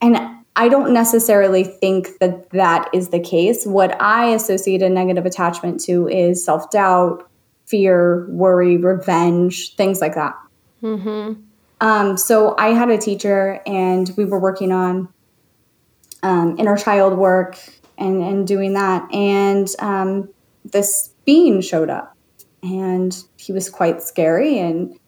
[0.00, 0.16] And
[0.56, 3.64] I don't necessarily think that that is the case.
[3.64, 7.28] What I associate a negative attachment to is self doubt,
[7.66, 10.34] fear, worry, revenge, things like that.
[10.82, 11.40] Mm-hmm.
[11.80, 15.08] Um, so I had a teacher, and we were working on
[16.22, 17.58] um, inner child work
[17.96, 19.12] and, and doing that.
[19.14, 20.28] And um,
[20.64, 22.16] this being showed up,
[22.62, 24.98] and he was quite scary and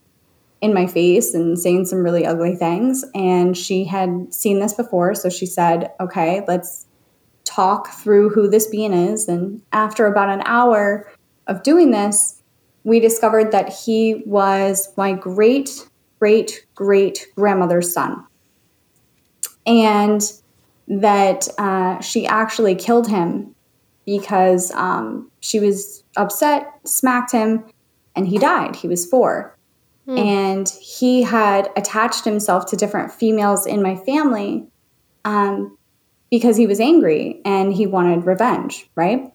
[0.61, 3.05] in my face and saying some really ugly things.
[3.15, 6.87] And she had seen this before, so she said, "Okay, let's
[7.45, 11.11] talk through who this being is." And after about an hour
[11.47, 12.43] of doing this,
[12.85, 15.89] we discovered that he was my great
[16.21, 18.25] great great grandmother's son.
[19.67, 20.23] And
[20.87, 23.55] that uh, she actually killed him
[24.07, 27.65] because um, she was upset, smacked him,
[28.17, 28.75] and he died.
[28.77, 29.57] He was four.
[30.09, 30.19] Mm.
[30.19, 34.67] And he had attached himself to different females in my family
[35.25, 35.77] um,
[36.31, 39.31] because he was angry and he wanted revenge, right?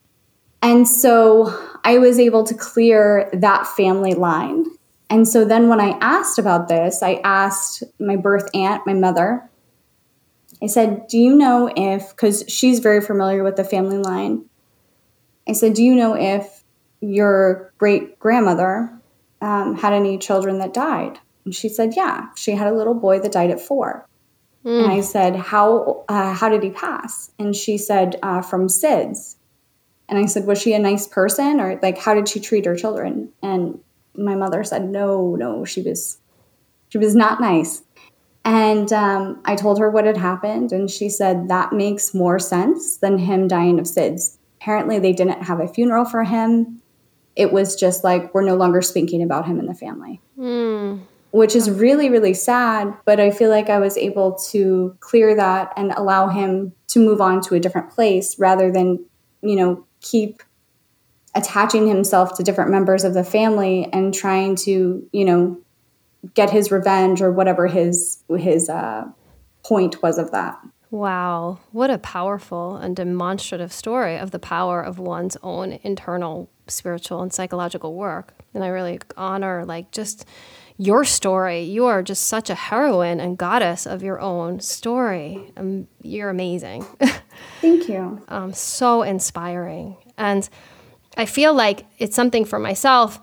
[0.62, 4.66] And so I was able to clear that family line.
[5.10, 9.50] And so then when I asked about this, I asked my birth aunt, my mother,
[10.62, 14.46] I said, Do you know if, because she's very familiar with the family line,
[15.48, 16.64] I said, Do you know if
[17.02, 18.92] your great grandmother
[19.42, 21.20] um, had any children that died?
[21.44, 24.08] And she said, Yeah, she had a little boy that died at four.
[24.66, 24.84] Mm.
[24.86, 27.32] And I said, How uh, how did he pass?
[27.38, 29.36] And she said, uh, From SIDS.
[30.10, 32.76] And I said, Was she a nice person or like how did she treat her
[32.76, 33.32] children?
[33.44, 33.80] And
[34.18, 36.18] my mother said, No, no, she was
[36.90, 37.84] she was not nice.
[38.46, 42.98] And um, I told her what had happened, and she said that makes more sense
[42.98, 44.38] than him dying of SIDS.
[44.62, 46.82] Apparently, they didn't have a funeral for him.
[47.36, 51.02] It was just like, we're no longer speaking about him in the family, mm.
[51.32, 52.94] which is really, really sad.
[53.04, 57.20] But I feel like I was able to clear that and allow him to move
[57.20, 59.04] on to a different place rather than,
[59.42, 60.44] you know, keep
[61.36, 65.60] attaching himself to different members of the family and trying to, you know,
[66.34, 69.06] get his revenge or whatever his his uh,
[69.64, 70.58] point was of that.
[70.92, 77.22] Wow, what a powerful and demonstrative story of the power of one's own internal spiritual
[77.22, 78.34] and psychological work.
[78.54, 80.26] And I really honor like just
[80.78, 81.64] your story.
[81.64, 85.52] You are just such a heroine and goddess of your own story.
[85.58, 86.86] Um, you're amazing.
[87.62, 88.22] Thank you.
[88.28, 89.98] um, so inspiring.
[90.18, 90.48] And
[91.18, 93.20] I feel like it's something for myself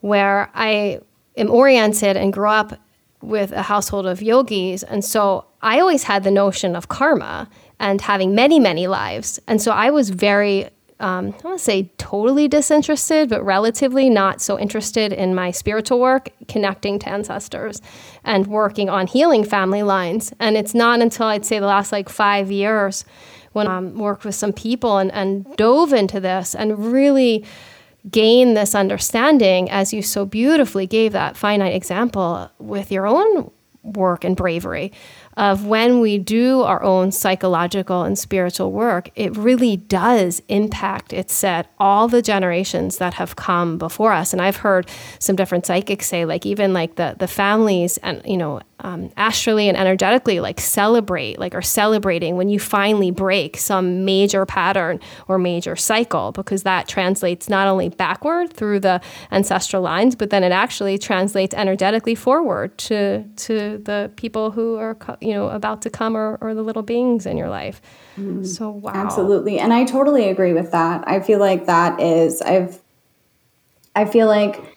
[0.00, 1.00] where I
[1.36, 2.78] am oriented and grew up
[3.22, 4.82] with a household of yogis.
[4.82, 7.48] And so I always had the notion of karma
[7.80, 9.40] and having many, many lives.
[9.48, 10.66] And so I was very,
[11.00, 16.00] um, I want to say totally disinterested, but relatively not so interested in my spiritual
[16.00, 17.80] work, connecting to ancestors
[18.24, 20.32] and working on healing family lines.
[20.38, 23.04] And it's not until I'd say the last like five years
[23.54, 27.44] when I um, worked with some people and, and dove into this and really
[28.10, 33.50] gain this understanding as you so beautifully gave that finite example with your own
[33.82, 34.92] work and bravery
[35.36, 41.34] of when we do our own psychological and spiritual work, it really does impact, it's
[41.34, 44.32] said, all the generations that have come before us.
[44.32, 44.88] And I've heard
[45.18, 49.66] some different psychics say, like, even like the, the families and, you know, um, astrally
[49.66, 55.38] and energetically like celebrate like are celebrating when you finally break some major pattern or
[55.38, 59.00] major cycle because that translates not only backward through the
[59.32, 64.96] ancestral lines but then it actually translates energetically forward to to the people who are
[65.20, 67.80] you know about to come or, or the little beings in your life.
[68.18, 68.92] Mm, so wow.
[68.94, 69.58] Absolutely.
[69.58, 71.08] And i totally agree with that.
[71.08, 72.78] I feel like that is i've
[73.96, 74.76] i feel like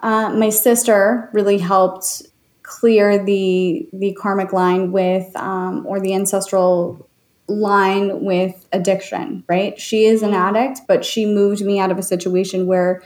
[0.00, 2.22] uh, my sister really helped
[2.66, 7.08] clear the the karmic line with um, or the ancestral
[7.48, 10.56] line with addiction right she is an mm-hmm.
[10.56, 13.00] addict but she moved me out of a situation where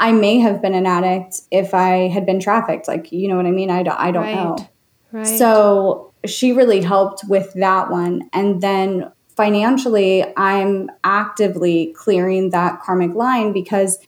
[0.00, 3.46] i may have been an addict if i had been trafficked like you know what
[3.46, 4.34] i mean i don't, I don't right.
[4.34, 4.56] know
[5.12, 5.24] right.
[5.24, 13.14] so she really helped with that one and then financially i'm actively clearing that karmic
[13.14, 14.00] line because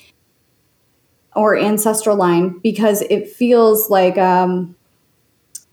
[1.37, 4.75] or ancestral line because it feels like um,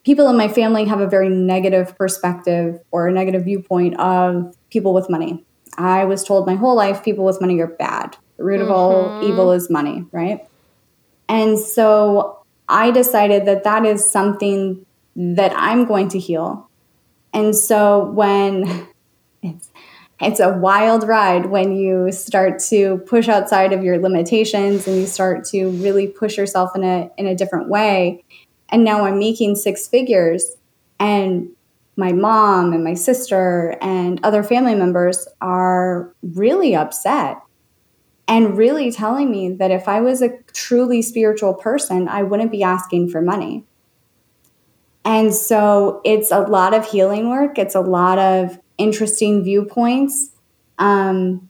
[0.06, 4.94] people in my family have a very negative perspective or a negative viewpoint of people
[4.94, 5.44] with money.
[5.78, 8.16] I was told my whole life people with money are bad.
[8.38, 8.66] The root mm-hmm.
[8.66, 9.32] of all mm-hmm.
[9.32, 10.48] evil is money, right?
[11.28, 14.86] And so I decided that that is something
[15.16, 16.70] that I'm going to heal.
[17.34, 18.88] And so when
[19.42, 19.70] it's
[20.22, 25.06] it's a wild ride when you start to push outside of your limitations and you
[25.06, 28.24] start to really push yourself in a in a different way.
[28.70, 30.56] And now I'm making six figures
[31.00, 31.50] and
[31.98, 37.42] my mom and my sister and other family members are really upset
[38.28, 42.64] and really telling me that if I was a truly spiritual person, I wouldn't be
[42.64, 43.64] asking for money.
[45.06, 50.32] And so it's a lot of healing work, it's a lot of interesting viewpoints.
[50.80, 51.50] Um,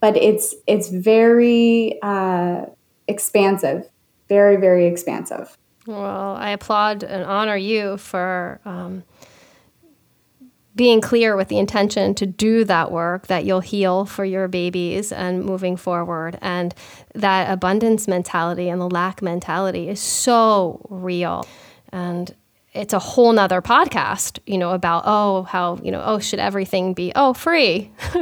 [0.00, 2.66] but it's it's very uh,
[3.08, 3.88] expansive,
[4.28, 5.56] very very expansive.
[5.86, 9.04] Well, I applaud and honor you for um,
[10.74, 15.10] being clear with the intention to do that work that you'll heal for your babies
[15.10, 16.74] and moving forward and
[17.14, 21.46] that abundance mentality and the lack mentality is so real.
[21.92, 22.34] And
[22.76, 26.92] it's a whole nother podcast, you know, about, oh, how, you know, oh, should everything
[26.92, 27.90] be, oh, free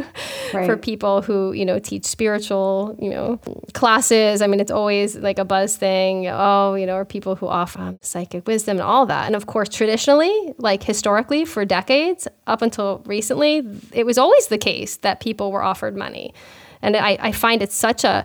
[0.55, 0.66] right.
[0.66, 3.38] for people who, you know, teach spiritual, you know,
[3.72, 4.40] classes.
[4.40, 6.28] I mean, it's always like a buzz thing.
[6.28, 9.26] Oh, you know, or people who offer um, psychic wisdom and all that.
[9.26, 14.59] And of course, traditionally, like historically for decades, up until recently, it was always the
[14.59, 16.32] case that people were offered money.
[16.80, 18.24] And I, I find it such a,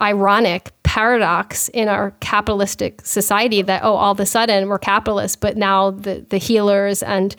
[0.00, 5.56] ironic paradox in our capitalistic society that oh all of a sudden we're capitalists but
[5.56, 7.34] now the the healers and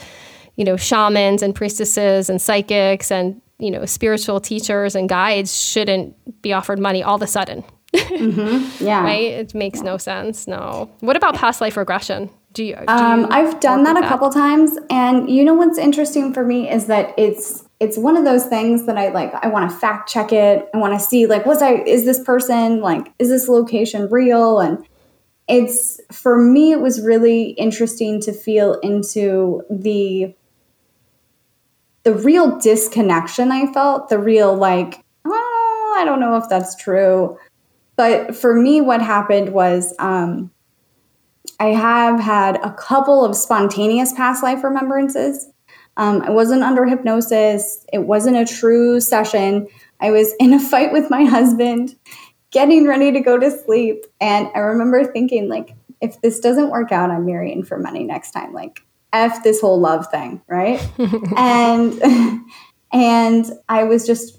[0.58, 6.14] you know shamans and priestesses and psychics and you know spiritual teachers and guides shouldn't
[6.42, 7.64] be offered money all of a sudden.
[7.94, 8.84] Mm-hmm.
[8.84, 9.02] yeah.
[9.02, 9.32] Right?
[9.32, 10.48] It makes no sense.
[10.48, 10.92] No.
[11.00, 12.30] What about past life regression?
[12.52, 14.10] Do you, do um, you I've done that a that?
[14.10, 18.24] couple times and you know what's interesting for me is that it's it's one of
[18.24, 20.70] those things that I like I want to fact check it.
[20.74, 24.60] I want to see like was I is this person like is this location real
[24.60, 24.86] and
[25.48, 30.34] it's for me it was really interesting to feel into the
[32.04, 37.38] the real disconnection I felt, the real like oh, I don't know if that's true.
[37.98, 40.52] But for me what happened was um
[41.60, 45.50] I have had a couple of spontaneous past life remembrances
[45.98, 47.86] um, I wasn't under hypnosis.
[47.92, 49.68] It wasn't a true session.
[50.00, 51.96] I was in a fight with my husband,
[52.52, 54.06] getting ready to go to sleep.
[54.20, 58.32] And I remember thinking, like, if this doesn't work out, I'm marrying for money next
[58.32, 58.54] time.
[58.54, 58.82] Like,
[59.14, 60.86] F this whole love thing, right?
[61.38, 62.44] and
[62.92, 64.38] and I was just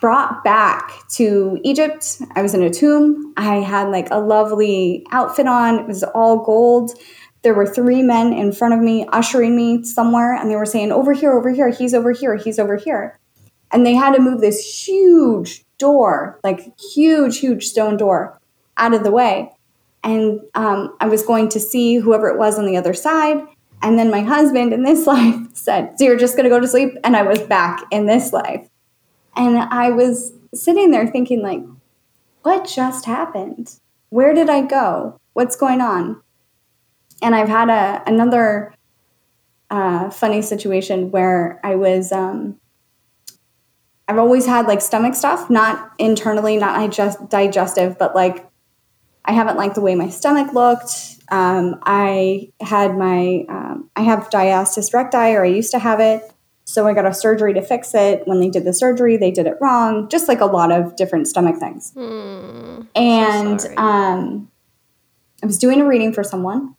[0.00, 2.22] brought back to Egypt.
[2.36, 3.32] I was in a tomb.
[3.36, 5.80] I had like a lovely outfit on.
[5.80, 6.92] It was all gold
[7.46, 10.90] there were three men in front of me ushering me somewhere and they were saying
[10.90, 13.20] over here over here he's over here he's over here.
[13.70, 18.40] And they had to move this huge door like huge huge stone door
[18.76, 19.52] out of the way.
[20.02, 23.46] And um, i was going to see whoever it was on the other side.
[23.80, 26.66] And then my husband in this life said so you're just going to go to
[26.66, 26.94] sleep?
[27.04, 28.68] And i was back in this life.
[29.36, 31.62] And i was sitting there thinking like
[32.42, 33.78] what just happened?
[34.08, 35.20] Where did i go?
[35.34, 36.22] What's going on
[37.22, 38.74] and I've had a another
[39.70, 42.12] uh, funny situation where I was.
[42.12, 42.60] Um,
[44.08, 48.48] I've always had like stomach stuff, not internally, not just digestive, but like
[49.24, 51.16] I haven't liked the way my stomach looked.
[51.28, 56.22] Um, I had my um, I have diastasis recti, or I used to have it.
[56.64, 58.22] So I got a surgery to fix it.
[58.26, 60.08] When they did the surgery, they did it wrong.
[60.08, 61.92] Just like a lot of different stomach things.
[61.96, 64.50] Mm, and so um,
[65.42, 66.75] I was doing a reading for someone,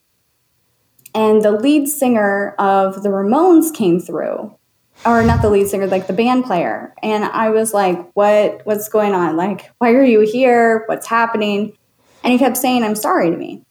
[1.17, 4.55] and the lead singer of the Ramones came through.
[5.03, 6.93] Or not the lead singer like the band player.
[7.01, 9.35] And I was like what what's going on?
[9.35, 10.83] Like why are you here?
[10.85, 11.75] What's happening?
[12.23, 13.63] And he kept saying I'm sorry to me.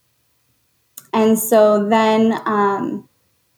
[1.12, 3.09] And so then um,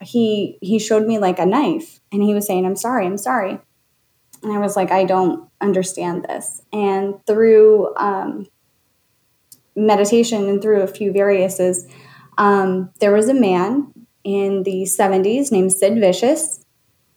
[0.03, 2.01] he he showed me like a knife.
[2.13, 3.59] And he was saying I'm sorry I'm sorry.
[4.43, 6.63] And I was like I don't understand this.
[6.73, 8.47] And through um,
[9.77, 11.87] meditation and through a few variouses
[12.39, 13.93] um, there was a man
[14.25, 16.65] in the 70s named Sid Vicious.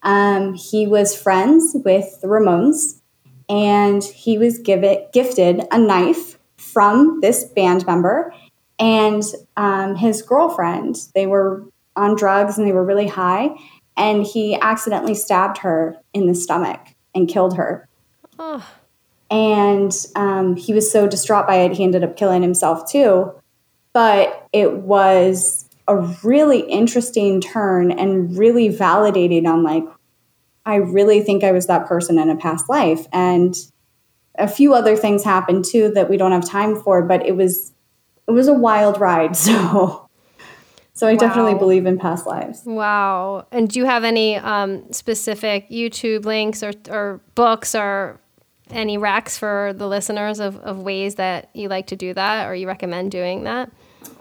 [0.02, 3.00] Um, he was friends with the Ramones,
[3.48, 8.34] and he was give it, gifted a knife from this band member
[8.78, 9.22] and
[9.56, 10.96] um, his girlfriend.
[11.14, 11.64] They were
[11.94, 13.56] on drugs and they were really high,
[13.96, 16.80] and he accidentally stabbed her in the stomach
[17.14, 17.88] and killed her.
[18.40, 18.68] Oh.
[19.30, 23.32] And um, he was so distraught by it, he ended up killing himself too
[23.92, 29.84] but it was a really interesting turn and really validating on like,
[30.64, 33.06] I really think I was that person in a past life.
[33.12, 33.54] And
[34.36, 37.72] a few other things happened too that we don't have time for, but it was
[38.28, 39.36] it was a wild ride.
[39.36, 40.08] So
[40.94, 41.18] so I wow.
[41.18, 42.62] definitely believe in past lives.
[42.64, 43.46] Wow.
[43.50, 48.20] And do you have any um, specific YouTube links or, or books or
[48.70, 52.54] any racks for the listeners of, of ways that you like to do that or
[52.54, 53.70] you recommend doing that?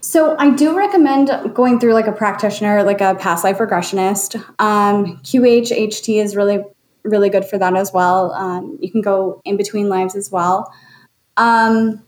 [0.01, 4.35] So I do recommend going through like a practitioner, like a past life regressionist.
[4.59, 6.63] Um, QHHT is really,
[7.03, 8.31] really good for that as well.
[8.33, 10.73] Um, you can go in between lives as well.
[11.37, 12.03] Um,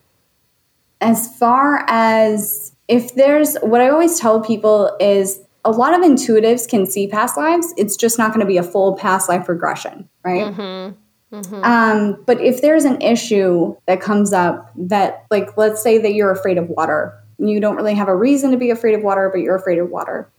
[1.02, 6.68] as far as if there's what I always tell people is a lot of intuitives
[6.68, 7.74] can see past lives.
[7.78, 10.54] It's just not going to be a full past life regression, right?
[10.54, 11.36] Mm-hmm.
[11.36, 11.64] Mm-hmm.
[11.64, 16.32] Um, but if there's an issue that comes up that, like, let's say that you're
[16.32, 19.42] afraid of water, you don't really have a reason to be afraid of water, but
[19.42, 20.30] you're afraid of water.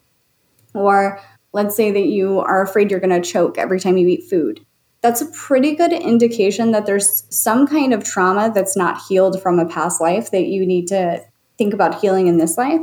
[0.74, 1.20] Or
[1.52, 4.64] let's say that you are afraid you're going to choke every time you eat food.
[5.00, 9.58] That's a pretty good indication that there's some kind of trauma that's not healed from
[9.58, 11.22] a past life that you need to
[11.58, 12.80] think about healing in this life.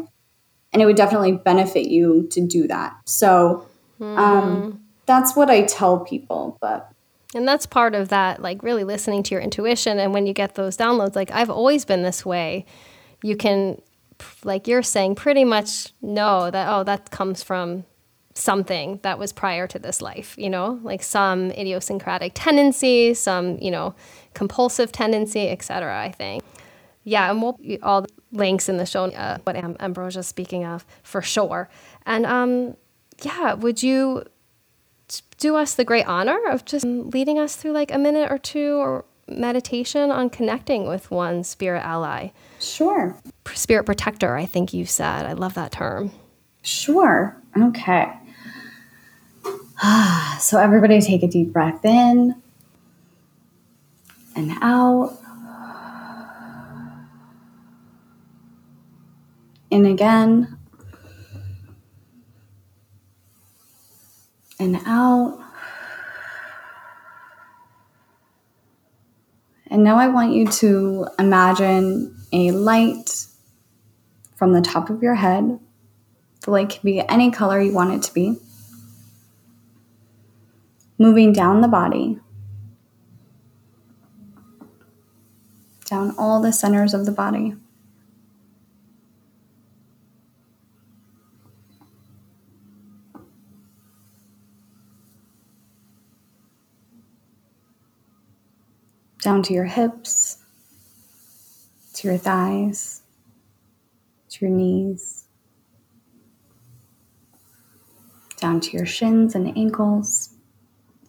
[0.71, 2.95] And it would definitely benefit you to do that.
[3.05, 3.67] So
[3.99, 4.77] um, mm-hmm.
[5.05, 6.57] that's what I tell people.
[6.61, 6.91] But
[7.33, 9.99] and that's part of that, like really listening to your intuition.
[9.99, 12.65] And when you get those downloads, like I've always been this way,
[13.23, 13.81] you can,
[14.43, 17.85] like you're saying, pretty much know that, oh, that comes from
[18.33, 23.71] something that was prior to this life, you know, like some idiosyncratic tendency, some, you
[23.71, 23.93] know,
[24.33, 26.01] compulsive tendency, etc.
[26.01, 26.43] I think.
[27.03, 30.85] Yeah, and we'll all the links in the show, uh, what Am- Ambrosia's speaking of
[31.03, 31.69] for sure.
[32.05, 32.75] And um,
[33.23, 34.23] yeah, would you
[35.37, 38.75] do us the great honor of just leading us through like a minute or two
[38.75, 42.29] or meditation on connecting with one spirit ally?
[42.61, 43.15] Sure.
[43.53, 45.25] Spirit protector, I think you said.
[45.25, 46.11] I love that term.
[46.61, 47.35] Sure.
[47.57, 48.13] Okay.
[50.39, 52.35] so, everybody take a deep breath in
[54.35, 55.17] and out.
[59.69, 60.57] In again.
[64.61, 65.39] and out.
[69.67, 73.27] And now I want you to imagine a light
[74.35, 75.59] from the top of your head.
[76.41, 78.37] The light can be any color you want it to be.
[80.97, 82.19] Moving down the body,
[85.85, 87.55] down all the centers of the body.
[99.21, 100.40] down to your hips,
[102.01, 103.03] to your thighs,
[104.27, 105.25] to your knees,
[108.37, 110.33] down to your shins and ankles,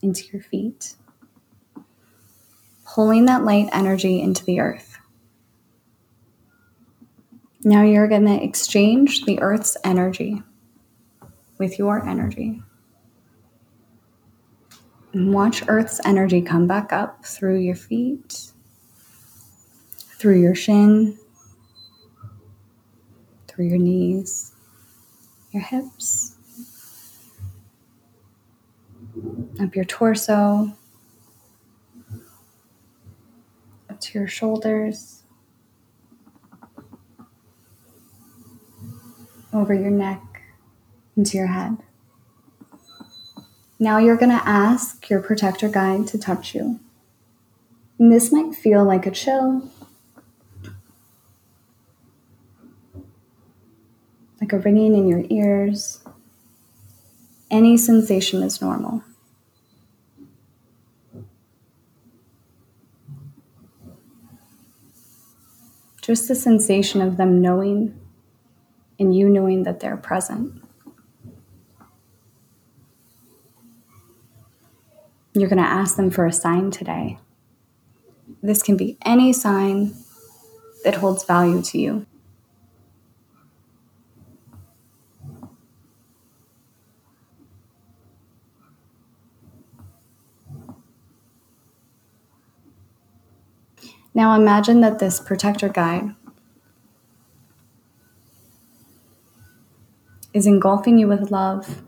[0.02, 0.96] into your feet,
[2.84, 4.98] pulling that light energy into the earth.
[7.64, 10.42] Now you're going to exchange the earth's energy
[11.56, 12.62] with your energy.
[15.14, 18.51] And watch Earth's energy come back up through your feet,
[20.22, 21.18] through your shin,
[23.48, 24.52] through your knees,
[25.50, 26.36] your hips,
[29.60, 30.76] up your torso,
[33.90, 35.24] up to your shoulders,
[39.52, 40.22] over your neck,
[41.16, 41.78] into your head.
[43.80, 46.78] Now you're going to ask your protector guide to touch you.
[47.98, 49.68] And this might feel like a chill,
[54.42, 56.00] like a ringing in your ears.
[57.48, 59.04] Any sensation is normal.
[66.00, 67.96] Just the sensation of them knowing
[68.98, 70.60] and you knowing that they're present.
[75.34, 77.20] You're going to ask them for a sign today.
[78.42, 79.94] This can be any sign
[80.82, 82.06] that holds value to you.
[94.14, 96.14] Now imagine that this protector guide
[100.32, 101.82] is engulfing you with love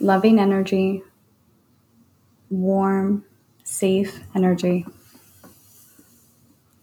[0.00, 1.02] loving energy,
[2.50, 3.24] warm,
[3.64, 4.86] safe energy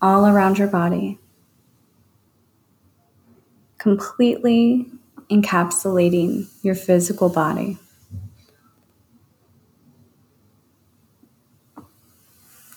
[0.01, 1.17] all around your body,
[3.77, 4.85] completely
[5.31, 7.77] encapsulating your physical body.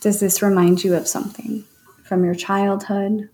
[0.00, 1.64] Does this remind you of something
[2.04, 3.30] from your childhood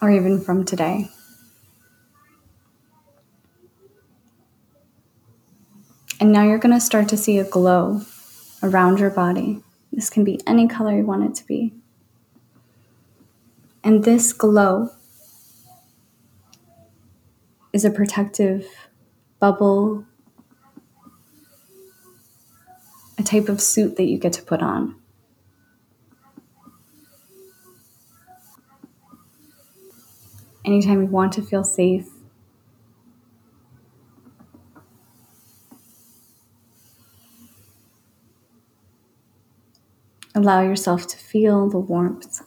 [0.00, 1.10] or even from today?
[6.18, 8.02] And now you're going to start to see a glow
[8.62, 9.60] around your body.
[9.92, 11.74] This can be any color you want it to be.
[13.84, 14.90] And this glow
[17.72, 18.68] is a protective
[19.40, 20.04] bubble,
[23.32, 24.94] type of suit that you get to put on.
[30.66, 32.08] Anytime you want to feel safe,
[40.34, 42.42] allow yourself to feel the warmth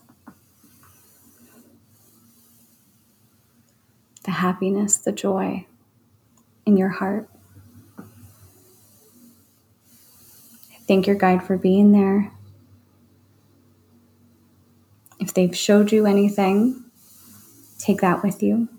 [4.24, 5.68] the happiness, the joy
[6.66, 7.30] in your heart.
[10.88, 12.32] Thank your guide for being there.
[15.20, 16.84] If they've showed you anything,
[17.80, 18.70] take that with you.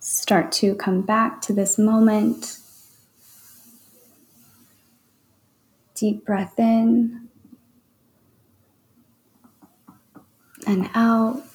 [0.00, 2.58] Start to come back to this moment.
[5.94, 7.28] Deep breath in.
[10.68, 11.47] and out.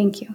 [0.00, 0.34] Thank you.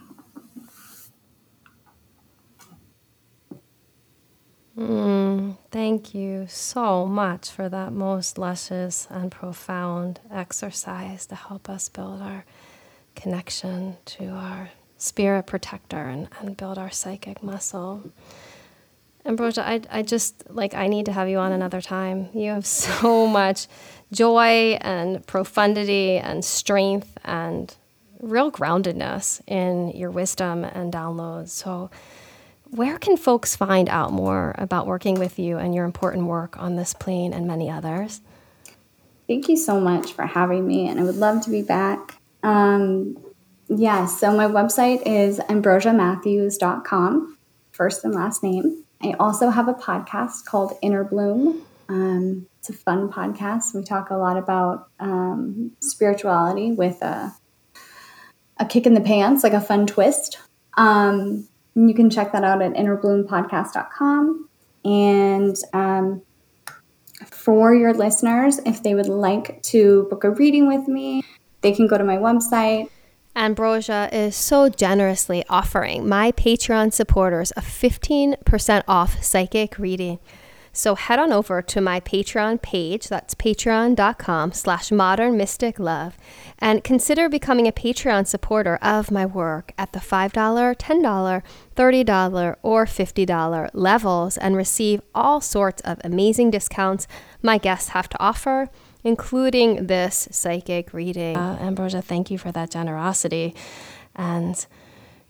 [4.77, 11.89] Mm, thank you so much for that most luscious and profound exercise to help us
[11.89, 12.45] build our
[13.15, 14.69] connection to our
[14.99, 18.11] spirit protector and, and build our psychic muscle.
[19.25, 22.29] Ambrosia, I, I just like I need to have you on another time.
[22.35, 23.65] You have so much
[24.11, 27.75] joy and profundity and strength and
[28.19, 31.49] real groundedness in your wisdom and downloads.
[31.49, 31.89] So,
[32.71, 36.75] where can folks find out more about working with you and your important work on
[36.75, 38.21] this plane and many others?
[39.27, 42.19] Thank you so much for having me, and I would love to be back.
[42.43, 43.17] Um,
[43.67, 47.37] yeah, so my website is ambrosiamatthews.com,
[47.71, 48.83] first and last name.
[49.01, 51.63] I also have a podcast called Inner Bloom.
[51.89, 53.73] Um, it's a fun podcast.
[53.73, 57.33] We talk a lot about um, spirituality with a,
[58.57, 60.37] a kick in the pants, like a fun twist.
[60.77, 64.49] Um, you can check that out at innerbloompodcast.com.
[64.85, 66.21] And um,
[67.25, 71.23] for your listeners, if they would like to book a reading with me,
[71.61, 72.89] they can go to my website,
[73.37, 80.19] Ambrosia is so generously offering my Patreon supporters a 15% off psychic reading.
[80.75, 86.17] So head on over to my Patreon page, that's patreon.com slash modern mystic love,
[86.59, 91.43] and consider becoming a Patreon supporter of my work at the $5, $10,
[91.75, 97.07] $30, or $50 levels and receive all sorts of amazing discounts
[97.41, 98.69] my guests have to offer
[99.05, 101.37] including this psychic reading.
[101.37, 103.55] Uh, Ambrosia, thank you for that generosity.
[104.15, 104.65] And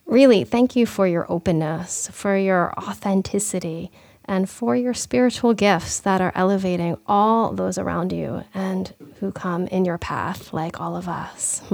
[0.06, 3.92] really, thank you for your openness, for your authenticity,
[4.28, 9.68] and for your spiritual gifts that are elevating all those around you and who come
[9.68, 11.62] in your path, like all of us.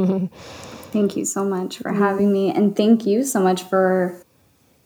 [0.91, 2.51] thank you so much for having me.
[2.51, 4.21] And thank you so much for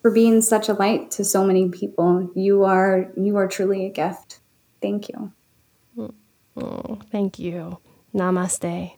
[0.02, 2.32] for being such a light to so many people.
[2.36, 4.40] You are you are truly a gift.
[4.82, 5.34] Thank you.
[6.58, 7.80] Oh, thank you.
[8.14, 8.94] Namaste.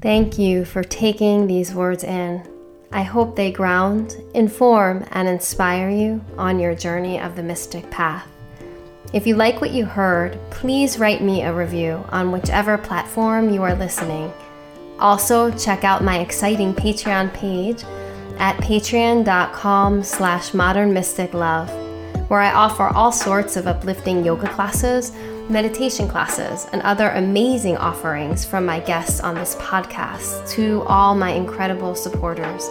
[0.00, 2.55] Thank you for taking these words in.
[2.92, 8.26] I hope they ground, inform, and inspire you on your journey of the mystic path.
[9.12, 13.62] If you like what you heard, please write me a review on whichever platform you
[13.62, 14.32] are listening.
[14.98, 17.84] Also, check out my exciting Patreon page
[18.38, 25.12] at patreon.com slash modernmysticlove, where I offer all sorts of uplifting yoga classes
[25.48, 31.30] meditation classes, and other amazing offerings from my guests on this podcast to all my
[31.30, 32.68] incredible supporters.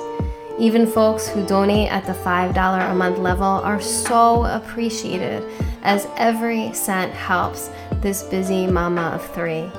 [0.58, 5.44] Even folks who donate at the $5 a month level are so appreciated,
[5.84, 7.70] as every cent helps
[8.02, 9.70] this busy mama of three.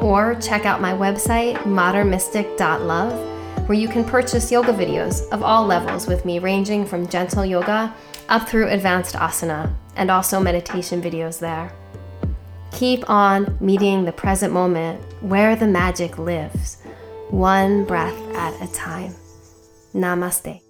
[0.00, 6.06] Or check out my website, modernmystic.love, where you can purchase yoga videos of all levels
[6.06, 7.92] with me, ranging from gentle yoga
[8.28, 11.72] up through advanced asana, and also meditation videos there.
[12.76, 16.76] Keep on meeting the present moment where the magic lives,
[17.30, 19.14] one breath at a time.
[19.94, 20.65] Namaste.